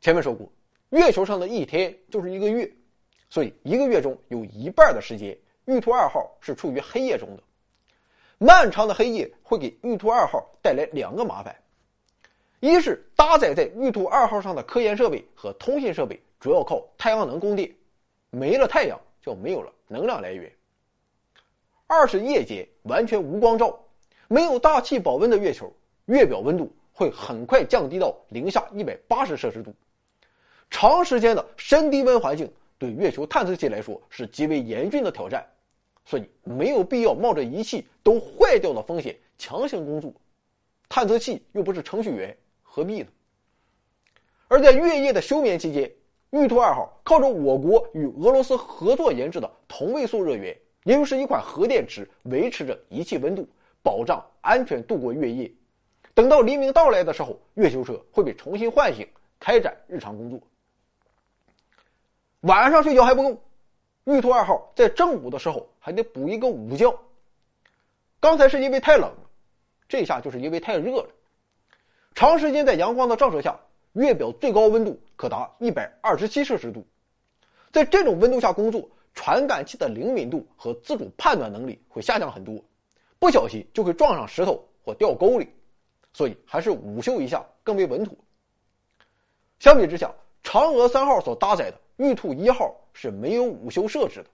[0.00, 0.50] 前面说过，
[0.90, 2.70] 月球上的一天就是一个月，
[3.30, 7.42] 所以一个月中有一半的时间，玉兔二号是处于黑夜中的。
[8.38, 11.56] 漫长的黑夜会给玉兔二号带来两个麻烦：
[12.60, 17.74] 一是搭载在玉兔二号上的科研设备和通信设备主要靠太阳能供电，
[18.30, 20.50] 没了太阳就没有了能量来源；
[21.86, 23.78] 二是夜间完全无光照，
[24.28, 25.72] 没有大气保温的月球，
[26.06, 26.72] 月表温度。
[26.98, 29.74] 会很快降低到零下一百八十摄氏度，
[30.70, 35.46] 长时间的深低温环境对月球探测器来说是极为严峻的挑战，
[36.06, 40.10] 所以没有必要冒着仪器都坏掉的风险强行工作。
[40.88, 43.08] 探测器又不是程序员，何必呢？
[44.48, 45.92] 而在月夜的休眠期间，
[46.30, 53.48] 玉兔二号靠着我国与俄罗斯合作研制的同位素热源，也就是一款核电池，维持着仪器温度，
[53.82, 55.50] 保障安全度过月夜。
[56.14, 59.06] 等到黎明到来的时候，月球车会被重新唤醒，
[59.40, 60.40] 开展日常工作。
[62.42, 63.42] 晚上睡觉还不够，
[64.06, 66.96] 玉兔二号在正午的时候还得补一个午觉。
[68.20, 69.18] 刚才是因为太冷了，
[69.88, 71.08] 这下就是因为太热了。
[72.14, 73.58] 长时间在阳光的照射下，
[73.94, 76.86] 月表最高温度可达一百二十七摄氏度。
[77.72, 82.62] 在这种温度下工作，传感器的灵敏度和自主判断能力会下降很多，
[83.18, 85.48] 不小心就会撞上石头或掉沟里。
[86.12, 88.16] 所以还是午休一下更为稳妥。
[89.58, 90.14] 相比之下，
[90.44, 94.30] 嫦娥三号所搭载的玉兔一号是没有午休设置的，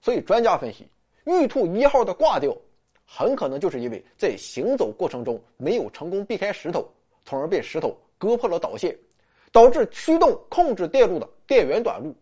[0.00, 0.88] 所以专家分析，
[1.24, 2.56] 玉兔一号的挂掉，
[3.04, 6.88] 很可能就是因为在行走过程中没有成功避开石头，
[7.24, 8.96] 从而被石头割破了导线，
[9.50, 12.14] 导致驱动控制电路的电源短路。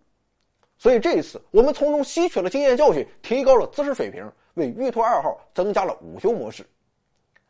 [0.79, 6.67] 所以这一次我们从中吸取了经验教训，提高了姿势水平，为玉兔二号增加了午休模式。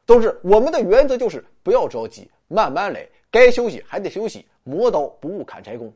[0.05, 5.93] 总之，我们的原则就是不要着急，慢慢来，该休息还得休息，磨刀不误砍柴工。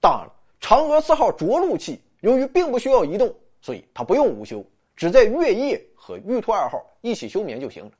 [0.00, 4.64] 当然了，嫦娥四号着陆器由于并不需要移动，所以它不用午休，
[4.96, 7.90] 只在月夜和玉兔二号一起休眠就行了。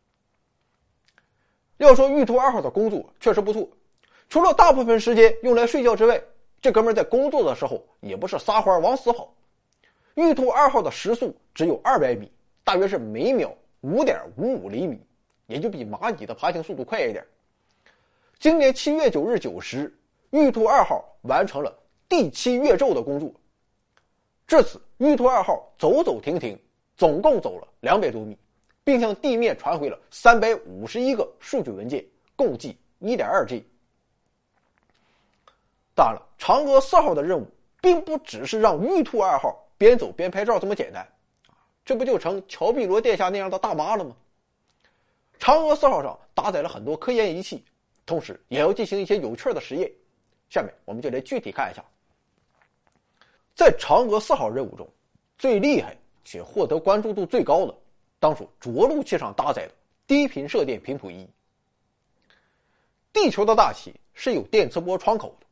[1.77, 3.69] 要说玉兔二号的工作确实不错，
[4.29, 6.21] 除了大部分时间用来睡觉之外，
[6.61, 9.33] 这哥们在工作的时候也不是撒欢往死跑。
[10.15, 12.31] 玉兔二号的时速只有二百米，
[12.65, 13.55] 大约是每秒。
[13.83, 15.01] 五点五五厘米，
[15.47, 17.25] 也就比蚂蚁的爬行速度快一点。
[18.41, 19.97] 今年七月九日九时，
[20.31, 21.73] 玉兔二号完成了
[22.09, 23.31] 第七月昼的工作。
[24.47, 26.59] 至此，玉兔二号走走停停，
[26.97, 28.37] 总共走了两百多米，
[28.83, 32.03] 并向地面传回了三百五十一个数据文件，
[32.35, 33.63] 共计一点二 G。
[35.95, 37.47] 当然了，嫦娥四号的任务
[37.83, 41.07] 并不只是让玉兔二号边走边拍照这么简单。
[41.85, 44.17] 这不就成乔碧罗殿下那样的大妈了吗？
[45.39, 47.63] 嫦娥四号上搭载了很多科研仪器，
[48.07, 49.91] 同时也要进行一些有趣的实验。
[50.49, 51.85] 下面我们就来具体看一下。
[53.59, 54.89] 在嫦娥四号任务中，
[55.37, 57.75] 最厉害且获得关注度最高的，
[58.21, 59.73] 当属着陆器上搭载的
[60.07, 61.29] 低频射电频谱仪。
[63.13, 65.47] 地球的大气是有电磁波窗口的，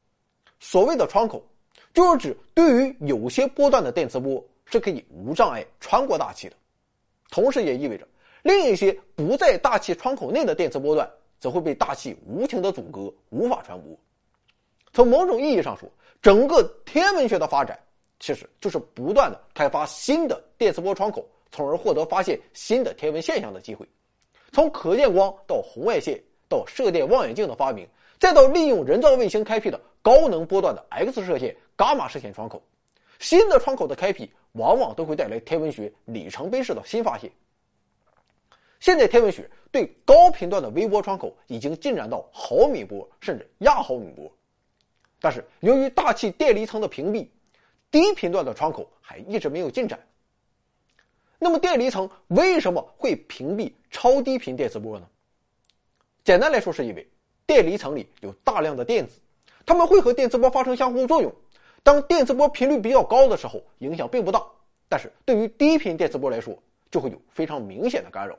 [0.61, 1.44] 所谓的窗口，
[1.92, 4.40] 就是指对于有些波段的电磁波。
[4.68, 6.57] 是可以无障碍穿过大气的，
[7.30, 8.04] 同时也意味着
[8.42, 13.96] 另一些不在大气窗口内的电磁波段则会被大气无情的阻隔，无法传播。
[14.92, 15.88] 从某种意义上说，
[16.20, 17.78] 整个天文学的发展
[18.18, 23.86] 其实就是不断的开发新的电磁波窗口，从而获得发现新的天文现象的机会。
[24.52, 27.86] 从可见光到红外线，到射电望远镜的发明，
[28.18, 32.62] 再到利用人造卫星开辟的高能波段的 X 射线、伽马射线窗口，
[33.18, 37.30] 新的窗口的开辟往往都会带来天文学里程碑式的新发现。
[38.80, 44.30] 现在天文学对高频段的微波窗口已经进展到毫米波甚至亚毫米波，
[45.20, 47.26] 但是由于大气电离层的屏蔽，
[47.91, 49.99] 低频段的窗口还一直没有进展。
[51.39, 55.07] 那么电离层为什么会屏蔽超低频电磁波呢？
[56.24, 57.09] 简单来说，是因为
[57.47, 59.20] 电离层里有大量的电子，
[59.64, 61.32] 它们会和电磁波发生相互作用。
[61.82, 64.41] 当电磁波频率比较高的时候，影响并不大；
[64.89, 66.59] 但是对于低频电磁波来说，
[66.91, 68.37] 就会有非常明显的干扰。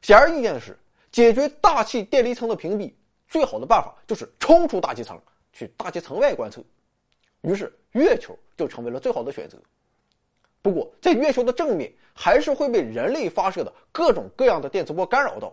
[0.00, 0.78] 显而易见的是，
[1.10, 2.92] 解决大气电离层的屏蔽，
[3.26, 5.20] 最好的办法就是冲出大气层，
[5.52, 6.62] 去大气层外观测。
[7.42, 9.56] 于是，月球就成为了最好的选择。
[10.60, 15.52] 不过，在月球的正面还是会被人类发射的各种各样的电磁波干扰到，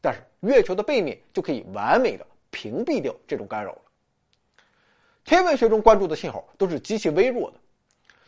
[0.00, 3.78] 但是月球的背面就可以完美的屏蔽掉这种干扰了。
[5.24, 7.56] 天文学中关注的信号都是极其微弱的，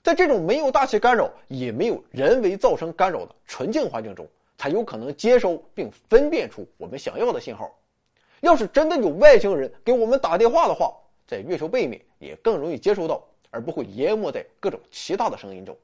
[0.02, 4.28] 在这种没有大气干扰也没有人为造成干扰的纯净环境中，
[4.58, 7.74] 才有可能接收并分辨出我们想要的信号。
[8.40, 10.94] 要是真的有外星人给我们打电话的话，
[11.32, 15.74] 在月球背面也更容易接收到，而不会淹没在各种其他的声音中。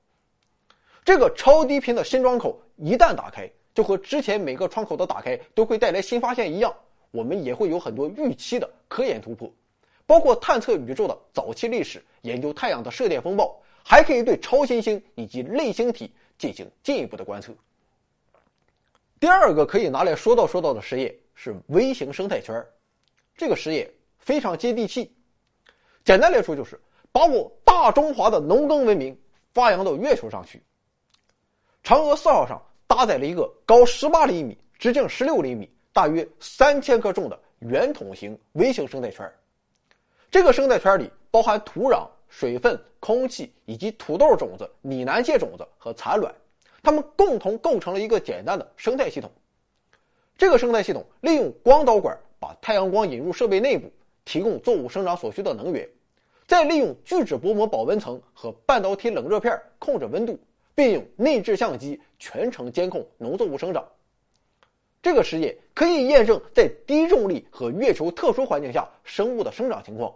[1.03, 6.71] 这个超低频的新窗口一旦打开，就和之前每个窗口的打开都会带来新发现一样，
[7.11, 9.51] 我们也会有很多预期的科研突破，
[10.05, 17.55] 包括探测宇宙的早期历史、研究太阳的射电风暴，还可以对超新星以及类星体进行进一步的观测。
[19.19, 22.63] 第二个可以拿来说道说道的实验是微型生态圈
[23.35, 25.11] 这个实验非常接地气，
[26.09, 26.81] 简单来说就是
[27.13, 29.15] 把我大中华的农耕文明
[29.53, 30.63] 发扬到月球上去。
[31.85, 39.31] 嫦娥四号上搭载了一个高十八厘米、直径十六厘米、大约三千克重的圆筒形微型生态圈。
[40.31, 46.35] 这个生态圈里包含土壤、水分、空气以及土豆种子、拟南芥种子和蚕卵，
[46.83, 49.31] 它们共同构成了一个简单的生态系统。
[50.39, 53.93] 这个生态系统利用光导管把太阳光引入设备内部，
[54.25, 55.87] 提供作物生长所需的能源，
[56.49, 60.37] 再利用聚酯薄膜保温层和半导体冷热片控制温度。
[60.75, 63.85] 并用内置相机全程监控农作物生长。
[65.03, 70.15] 这个实验可以验证在低重力和月球特殊环境下生物的生长情况。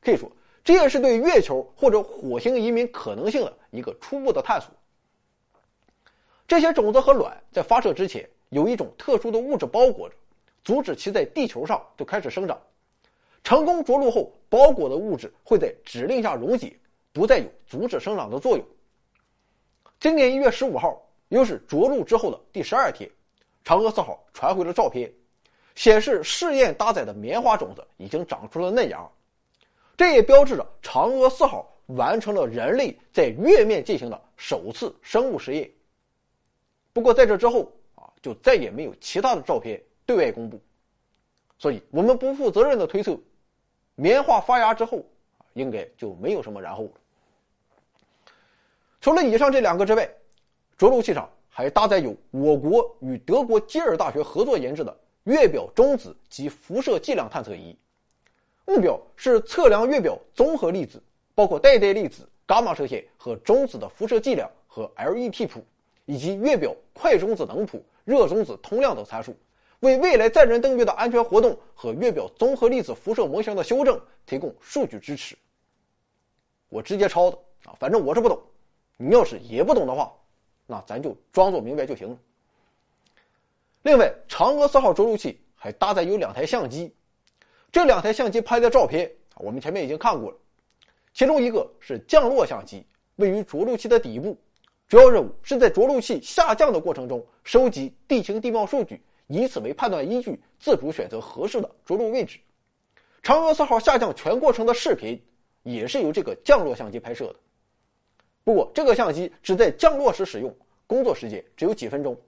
[0.00, 0.28] 可以说，
[0.64, 4.68] 这也是对月球或者火星移民可能性的一个初步的探索。
[6.48, 10.16] 这些种子和卵在发射之前有一种特殊的物质包裹着，
[10.64, 12.60] 阻止其在地球上就开始生长。
[13.42, 16.76] 成功着陆后，包裹的物质会在指令下溶解，
[17.12, 18.66] 不再有阻止生长的作用。
[19.98, 23.10] 今年一月十五号，又是着陆之后的第十二天，
[23.64, 25.12] 嫦娥四号传回了照片，
[25.74, 29.08] 显示试验搭载的棉花种子已经长出了嫩芽，
[29.96, 35.70] 这也标志着嫦娥四号完成了人类在月面进行的首次生物实验。
[36.92, 40.60] 不过在这之后啊，就再也没有其他的照片对外公布，
[41.58, 43.18] 所以我们不负责任的推测，
[44.00, 45.04] 棉花发芽之后
[45.52, 46.90] 应该就没有什么然后了。
[48.98, 50.10] 除了以上这两个之外，
[50.78, 57.76] 着陆器上还搭载有我国与德国基尔大学合作研制的月表中子及辐射剂量探测仪，
[58.64, 61.02] 目标是测量月表综合粒子，
[61.34, 65.62] 包括带电粒子、伽马射线和中子的辐射剂量和 LET 谱，
[66.06, 69.36] 以及月表快中子能谱、热中子通量等参数，
[69.80, 75.36] 为未来载人登月的安全活动和月表综合粒子辐射模型的修正提供数据支持。
[76.68, 78.40] 我直接抄的啊，反正我是不懂。
[78.96, 80.12] 你要是也不懂的话，
[80.66, 82.18] 那咱就装作明白就行了。
[83.82, 86.94] 另外，嫦娥四号着陆器还搭载有两台相机，
[87.72, 90.36] 这两台相机拍的照片我们前面已经看过了。
[91.14, 92.84] 其中一个是降落相机，
[93.16, 94.36] 位于着陆器的底部，
[94.86, 99.00] 主要任务是在着陆器下降的过程中收集地形地貌数据，
[99.30, 102.36] 以此为判断依据，自主选择合适的着陆位置。
[103.22, 105.16] 嫦娥四号下降全过程的视频
[105.62, 107.36] 也是由这个降落相机拍摄的。
[108.42, 110.52] 不过，这个相机只在降落时使用，
[110.84, 112.18] 工作时间只有几分钟。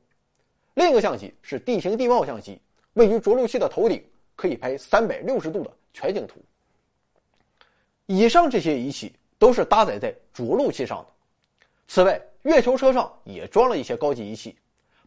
[0.74, 2.60] 另一个相机是地形地貌相机，
[2.92, 4.00] 位于着陆器的头顶，
[4.36, 6.40] 可以拍三百六十度的全景图。
[8.06, 11.06] 以上这些仪器都是搭载在着陆器上的。
[11.88, 14.54] 此外，月球车上也装了一些高级仪器，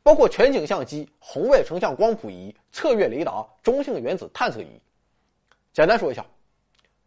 [0.06, 4.80] 包括全景相机、红外成像光谱仪、测月雷达、中性原子探测仪。
[5.74, 6.24] 简单说一下，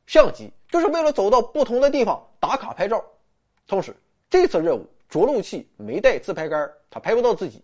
[0.08, 3.00] 相机就是为了走到不同的地方打卡拍照。
[3.68, 3.94] 同时，
[4.28, 7.62] 这次任务着陆器没带自拍杆，它拍不到自己，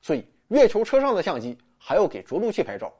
[0.00, 2.94] 所以月球车上的相机还要给着陆器拍照。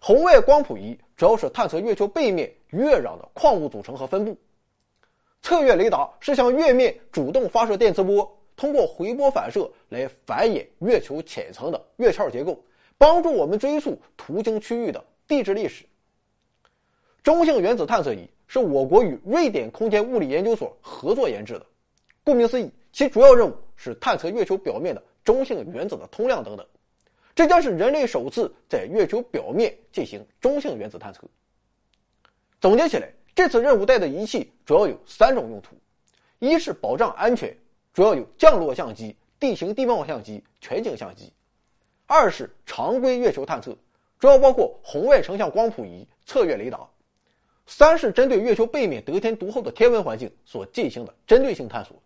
[0.00, 4.36] 红外光谱仪主要是探测月球背面月壤的矿物组成和分布。
[5.40, 12.62] 测月雷达是向月面主动发射电磁波，通过回波反射来繁衍月球浅层的月壳结构，
[12.98, 15.86] 帮助我们追溯途经区域的地质历史。
[17.22, 21.64] 中性原子探测仪是我国与瑞典空间物理研究所合作研制的，
[22.22, 26.66] 顾名思义，其主要任务是探测月球表面的中性原子的通量等等。
[27.34, 31.22] 这将是人类首次在月球表面进行中性原子探测。
[32.60, 33.10] 总结起来。
[33.34, 35.74] 这次任务带的仪器主要有三种用途：
[36.40, 37.56] 一是保障安全，
[37.92, 41.32] 主要有降落相机、地形地貌相机、全景相机；
[42.06, 43.76] 二是常规月球探测，
[44.18, 46.88] 主要包括红外成像光谱仪、测月雷达；
[47.66, 51.96] 三是针对月球背面得天独厚的天文环境所进行的针对性探索，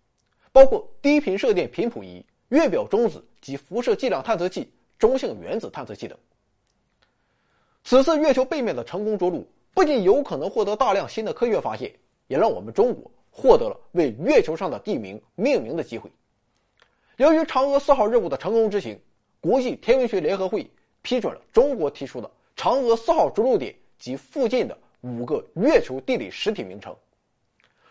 [0.53, 6.19] 包括低频射电频谱仪、月表中子及辐射剂量探测器、中性原子探测器等。
[7.83, 9.47] 此次月球背面的成功着陆。
[9.75, 11.93] 不仅有可能获得大量新的科学发现，
[12.29, 16.09] 也让我们中国获得了为月球上的地名命名的机会。
[17.17, 18.97] 由于嫦娥四号任务的成功执行，
[19.41, 20.71] 国际天文学联合会
[21.03, 26.95] 批准了中国提出的嫦娥四号着陆点及附近的五个月球地理实体名称。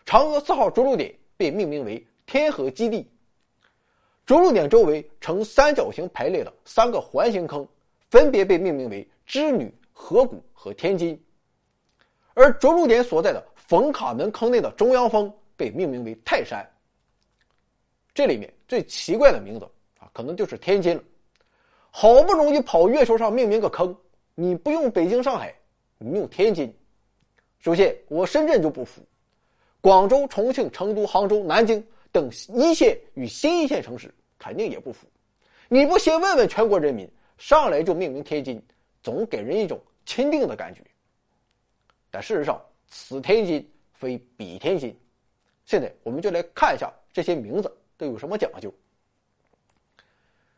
[0.06, 3.06] 嫦娥四号着陆点被命名为天河基地。
[4.26, 7.68] 着陆点周围呈三角形排列的三个环形坑，
[8.10, 11.22] 分别被命名为织女、河谷和天津。
[12.34, 16.68] 而着陆点所在的冯卡门坑内的中央峰被命名为泰山。
[18.14, 19.66] 这里面最奇怪的名字
[19.97, 21.03] 啊，可能就是天津了。
[21.89, 23.95] 好不容易跑月球上命名个坑，
[24.36, 25.53] 你不用北京、上海，
[25.97, 26.72] 你用天津。
[27.59, 29.01] 首先，我深圳就不服，
[29.80, 35.07] 广州、重庆、成都、杭州、南京等一线与新一线城市肯定也不服。
[35.70, 38.61] 你不先问问全国人民，上来就命名天津，
[39.01, 40.82] 总给人一种钦定的感觉。
[42.11, 42.61] 但事实上，
[42.96, 44.96] 此天津非彼天津。
[45.66, 48.72] 现在我们就来看一下这些名字都有什么讲究。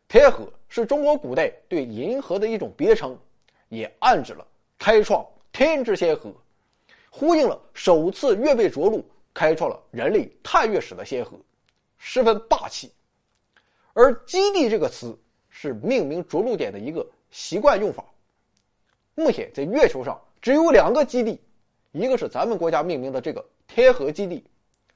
[0.09, 3.17] 天河是中国古代对银河的一种别称，
[3.69, 4.45] 也暗指了
[4.77, 6.33] 开创天之先河，
[7.09, 11.39] 呼应了首次月背着陆，开创了人类探月史的先河，
[11.97, 12.91] 十分霸气。
[13.93, 15.17] 而“基地”这个词
[15.49, 18.03] 是命名着陆点的一个习惯用法。
[19.15, 21.39] 目前在月球上只有两个基地。
[22.01, 24.43] 一个是咱们国家命名的这个天河基地，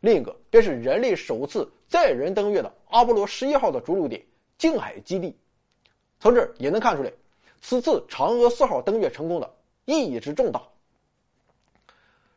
[0.01, 4.21] 另一个便是人类首次载人登月的阿波罗十一号的着陆点
[4.57, 5.35] 静海基地。
[6.19, 7.11] 从这也能看出来，
[7.61, 9.49] 此次嫦娥四号登月成功的
[9.85, 10.61] 意义之重大。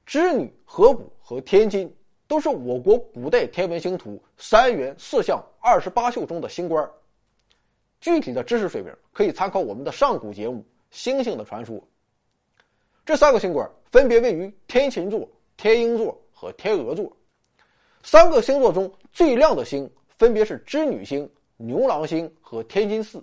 [0.07, 1.93] 织女、河谷和天津
[2.29, 6.89] 都是我国古代天文星图三元四象二十八宿中的星官。
[8.01, 10.61] 具体的知识水平可以参考我们的上古节目
[10.91, 11.77] 《星星的传说》。
[13.05, 17.11] 这三个星官分别位于天琴座、天鹰座和天鹅座。
[18.05, 23.23] 三个星座中最亮的星分别是织女星、牛郎星和天津四。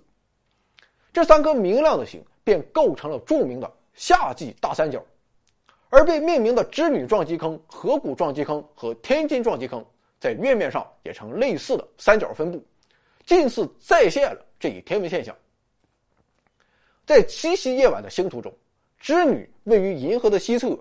[1.12, 5.02] 这三颗明亮的星便构成了著名的夏季大三角。
[5.88, 9.84] 而被命名的织女撞击坑、河谷撞击坑和天津撞击坑，
[10.20, 12.64] 在月面上也呈类似的三角分布，
[13.26, 15.34] 近似再现了这一天文现象。
[17.04, 18.54] 在七夕夜晚的星图中。
[19.00, 20.78] 织女位于银河的西侧，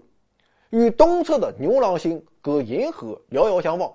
[0.72, 3.92] 与东侧的牛郎星隔银河遥遥相望，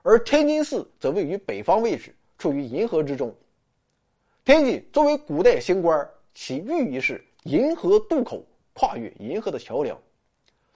[0.00, 3.32] 而天津四则位于北方位置，处于银河之中。
[4.42, 8.42] 天津作为古代星官，其寓意是银河渡口，
[8.72, 10.00] 跨越银河的桥梁，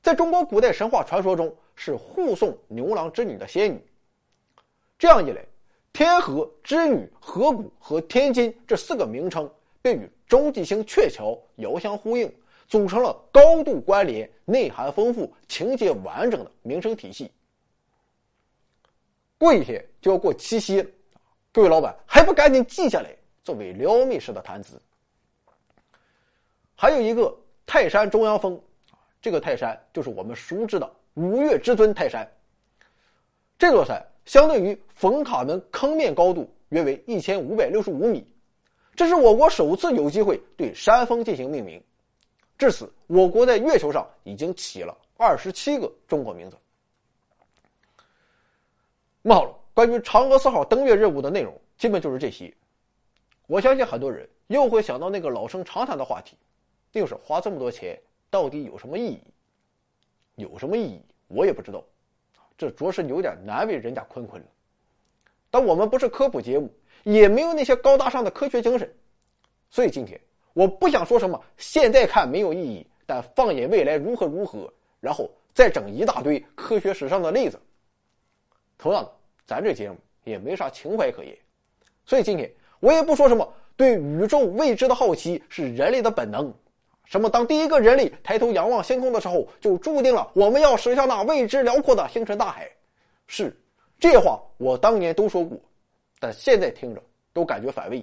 [0.03, 3.83] 在中国古代神话传说中是护送牛郎织女的仙女。
[4.99, 5.43] 这样一来，
[5.95, 9.51] 天河、织女、河谷和天津这四个名称
[9.81, 12.31] 便与中继星鹊桥遥相呼应。
[12.69, 17.31] 组成了高度关联、内涵丰富、情节完整的名声体系。
[19.39, 20.91] 过一天就要过七夕了，
[21.53, 23.15] 各位老板还不赶紧记下来，
[23.45, 24.81] 作为撩妹式的谈资。
[26.75, 27.35] 还有一个
[27.67, 28.61] 泰山中央峰，
[29.21, 32.27] 这个泰山就是我们熟知的五岳之尊泰山。
[33.59, 38.27] 这座山相对于冯卡门坑面高度约为一千五百六十五米，
[38.95, 41.83] 这是我国首次有机会对山峰进行命名。
[42.59, 46.57] 至此，我国在月球上已经起了二十七个中国名字。
[49.23, 52.53] 那么好了，关于嫦娥四号登月任务的内容基本就是这些。
[53.47, 56.37] 我相信很多人又会想到那个老生常谈的话题，
[56.91, 58.01] 就是花这么多钱
[58.31, 59.21] 到底有什么意义？
[60.37, 61.03] 有什么意义？
[61.29, 61.85] 我也不知道。
[62.57, 64.49] 这着实有点难为人家坤坤了。
[65.51, 66.73] 但我们不是科普节目，
[67.05, 68.93] 也没有那些高大上的科学精神，
[69.71, 70.21] 所以今天
[70.57, 77.61] 我不想说什么现在看没有意义，但放眼未来如何如何，然后再整一大堆科学史上的例子。
[78.79, 79.13] 同样的，
[79.45, 81.37] 咱这节目也没啥情怀可言，
[82.07, 82.51] 所以今天
[82.81, 83.47] 我也不说什么
[83.77, 86.51] 对宇宙未知的好奇是人类的本能，
[87.05, 92.67] 什么当第一个人类抬头仰望星空的时候，就注定了我们要驶向那未知辽阔的星辰大海。
[93.27, 93.55] 是，
[94.01, 95.61] 这话我当年都说过，
[96.19, 97.03] 但现在听着
[97.35, 98.03] 都感觉反胃。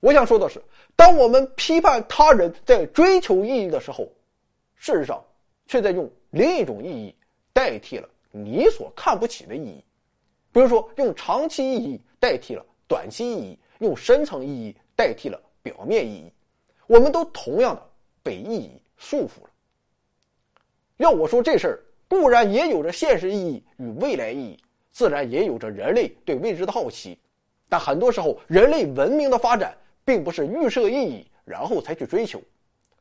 [0.00, 0.60] 我想说的是，
[0.96, 4.08] 当我们批判他人在追求意义的时候，
[4.74, 5.22] 事实上
[5.66, 7.14] 却在用另一种意义
[7.52, 8.08] 代替了。
[8.30, 9.84] 你所看不起的意义，
[10.52, 16.32] 比如说用长期意义代替了短期意义，用深层意义代替了表面意义，
[16.86, 17.82] 我们都同样的
[18.22, 19.50] 被意义束缚了。
[20.96, 24.58] 要我说这事儿，固然也有着现实意义与未来意义，
[24.92, 27.18] 自然也有着人类对未知的好奇，
[27.68, 32.40] 但很多时候，人类文明的发展并不是预设意义然后才去追求，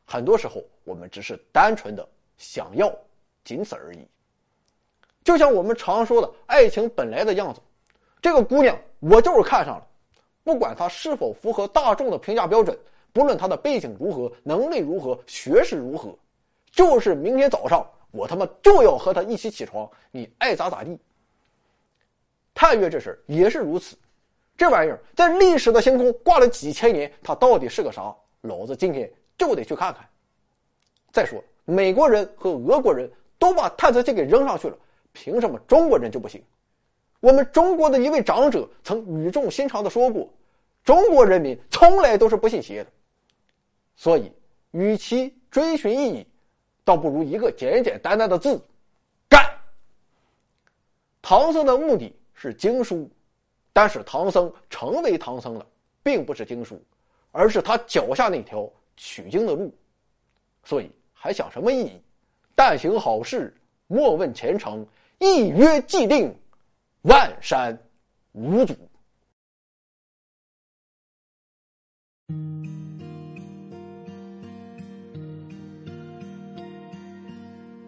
[0.05, 2.93] 很多时候我们只是单纯的想要，
[3.43, 4.07] 仅此而已。
[5.23, 7.59] 就像我们常说的，爱情本来的样子，
[8.21, 9.87] 这个姑娘我就是看上了，
[10.43, 12.77] 不管她是否符合大众的评价标准，
[13.11, 16.17] 不论她的背景如何、能力如何、学识如何，
[16.71, 20.97] 就是明天早上我他妈就要和她一起起床，你爱咋咋地。
[22.55, 23.95] 探月这事也是如此，
[24.59, 28.13] 这玩意儿在历史的星空挂了几千年，它到底是个啥？
[28.41, 30.05] 老子今天就得去看看。
[31.13, 34.77] 再说，美国人和俄国人都把探测器给扔上去了。
[35.13, 36.43] 凭什么中国人就不行？
[37.21, 40.29] 我们中国的一位长者曾语重心长的说过
[40.83, 42.91] ：“中国人民从来都是不信邪的。”
[43.95, 44.29] 所以，
[44.71, 46.27] 与其追寻意义，
[46.83, 48.61] 倒不如一个简简单单的字——
[49.29, 49.41] 干。
[51.21, 53.09] 唐僧的目的是经书，
[53.79, 55.65] 但是唐僧成为唐僧了，
[56.03, 56.83] 并不是经书，
[57.31, 59.73] 而是他脚下那条取经的路。
[60.65, 61.91] 所以，还想什么意义？
[62.55, 63.55] 但行好事，
[63.87, 64.85] 莫问前程。
[65.19, 66.35] 一约既定，
[67.03, 67.81] 万山
[68.33, 68.75] 无阻。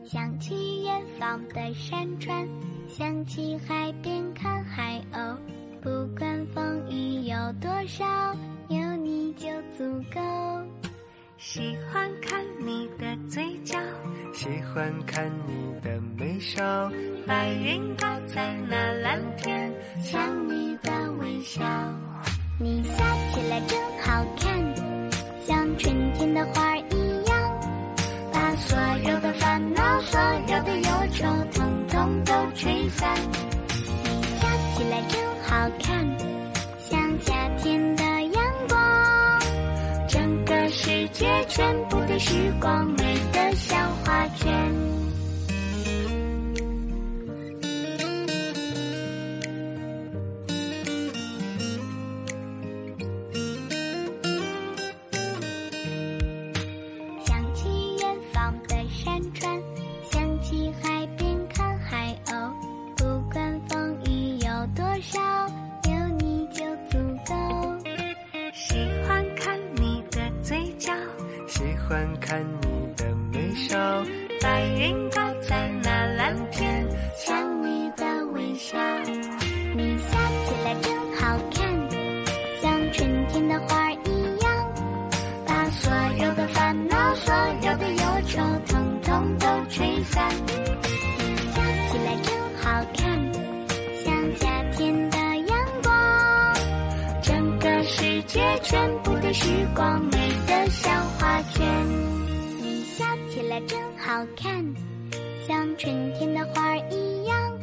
[0.05, 2.47] 想起远方的山川，
[2.87, 5.37] 想起海边看海鸥。
[5.81, 8.05] 不管风雨有多少，
[8.67, 10.21] 有你就足够。
[11.39, 13.79] 喜欢看你的嘴角，
[14.31, 16.61] 喜欢看你的眉梢。
[17.25, 19.73] 白云挂在那蓝天，
[20.03, 21.63] 像你的微笑。
[22.59, 23.03] 你笑
[23.33, 24.75] 起来真好看，
[25.47, 27.59] 像春天的花儿一样，
[28.31, 28.77] 把所
[29.09, 33.17] 有的烦恼、所有的忧愁，统统都吹散。
[34.03, 35.19] 你笑起来真
[35.61, 36.03] 好看，
[36.89, 39.39] 像夏天的阳光，
[40.07, 44.90] 整个世界全部的时光，美得像画卷。
[104.21, 104.53] 好看，
[105.47, 107.59] 像春天的花儿一样，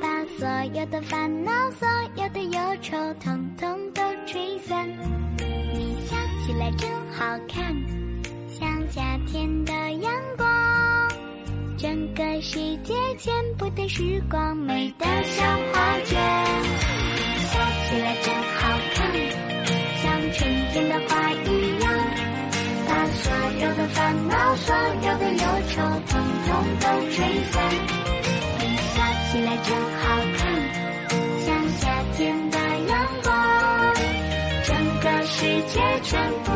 [0.00, 4.88] 把所有的烦恼、所有的忧愁，统统都吹散。
[5.74, 6.14] 你笑
[6.46, 7.74] 起来真好看，
[8.48, 10.46] 像夏天的阳光，
[11.76, 14.94] 整个世界全部的时光美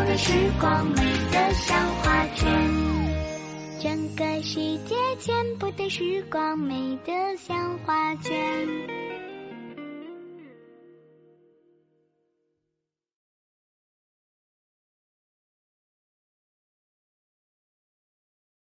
[0.04, 2.46] 的时光美得像画卷，
[3.80, 8.93] 整个世界全部的时光美得像画卷。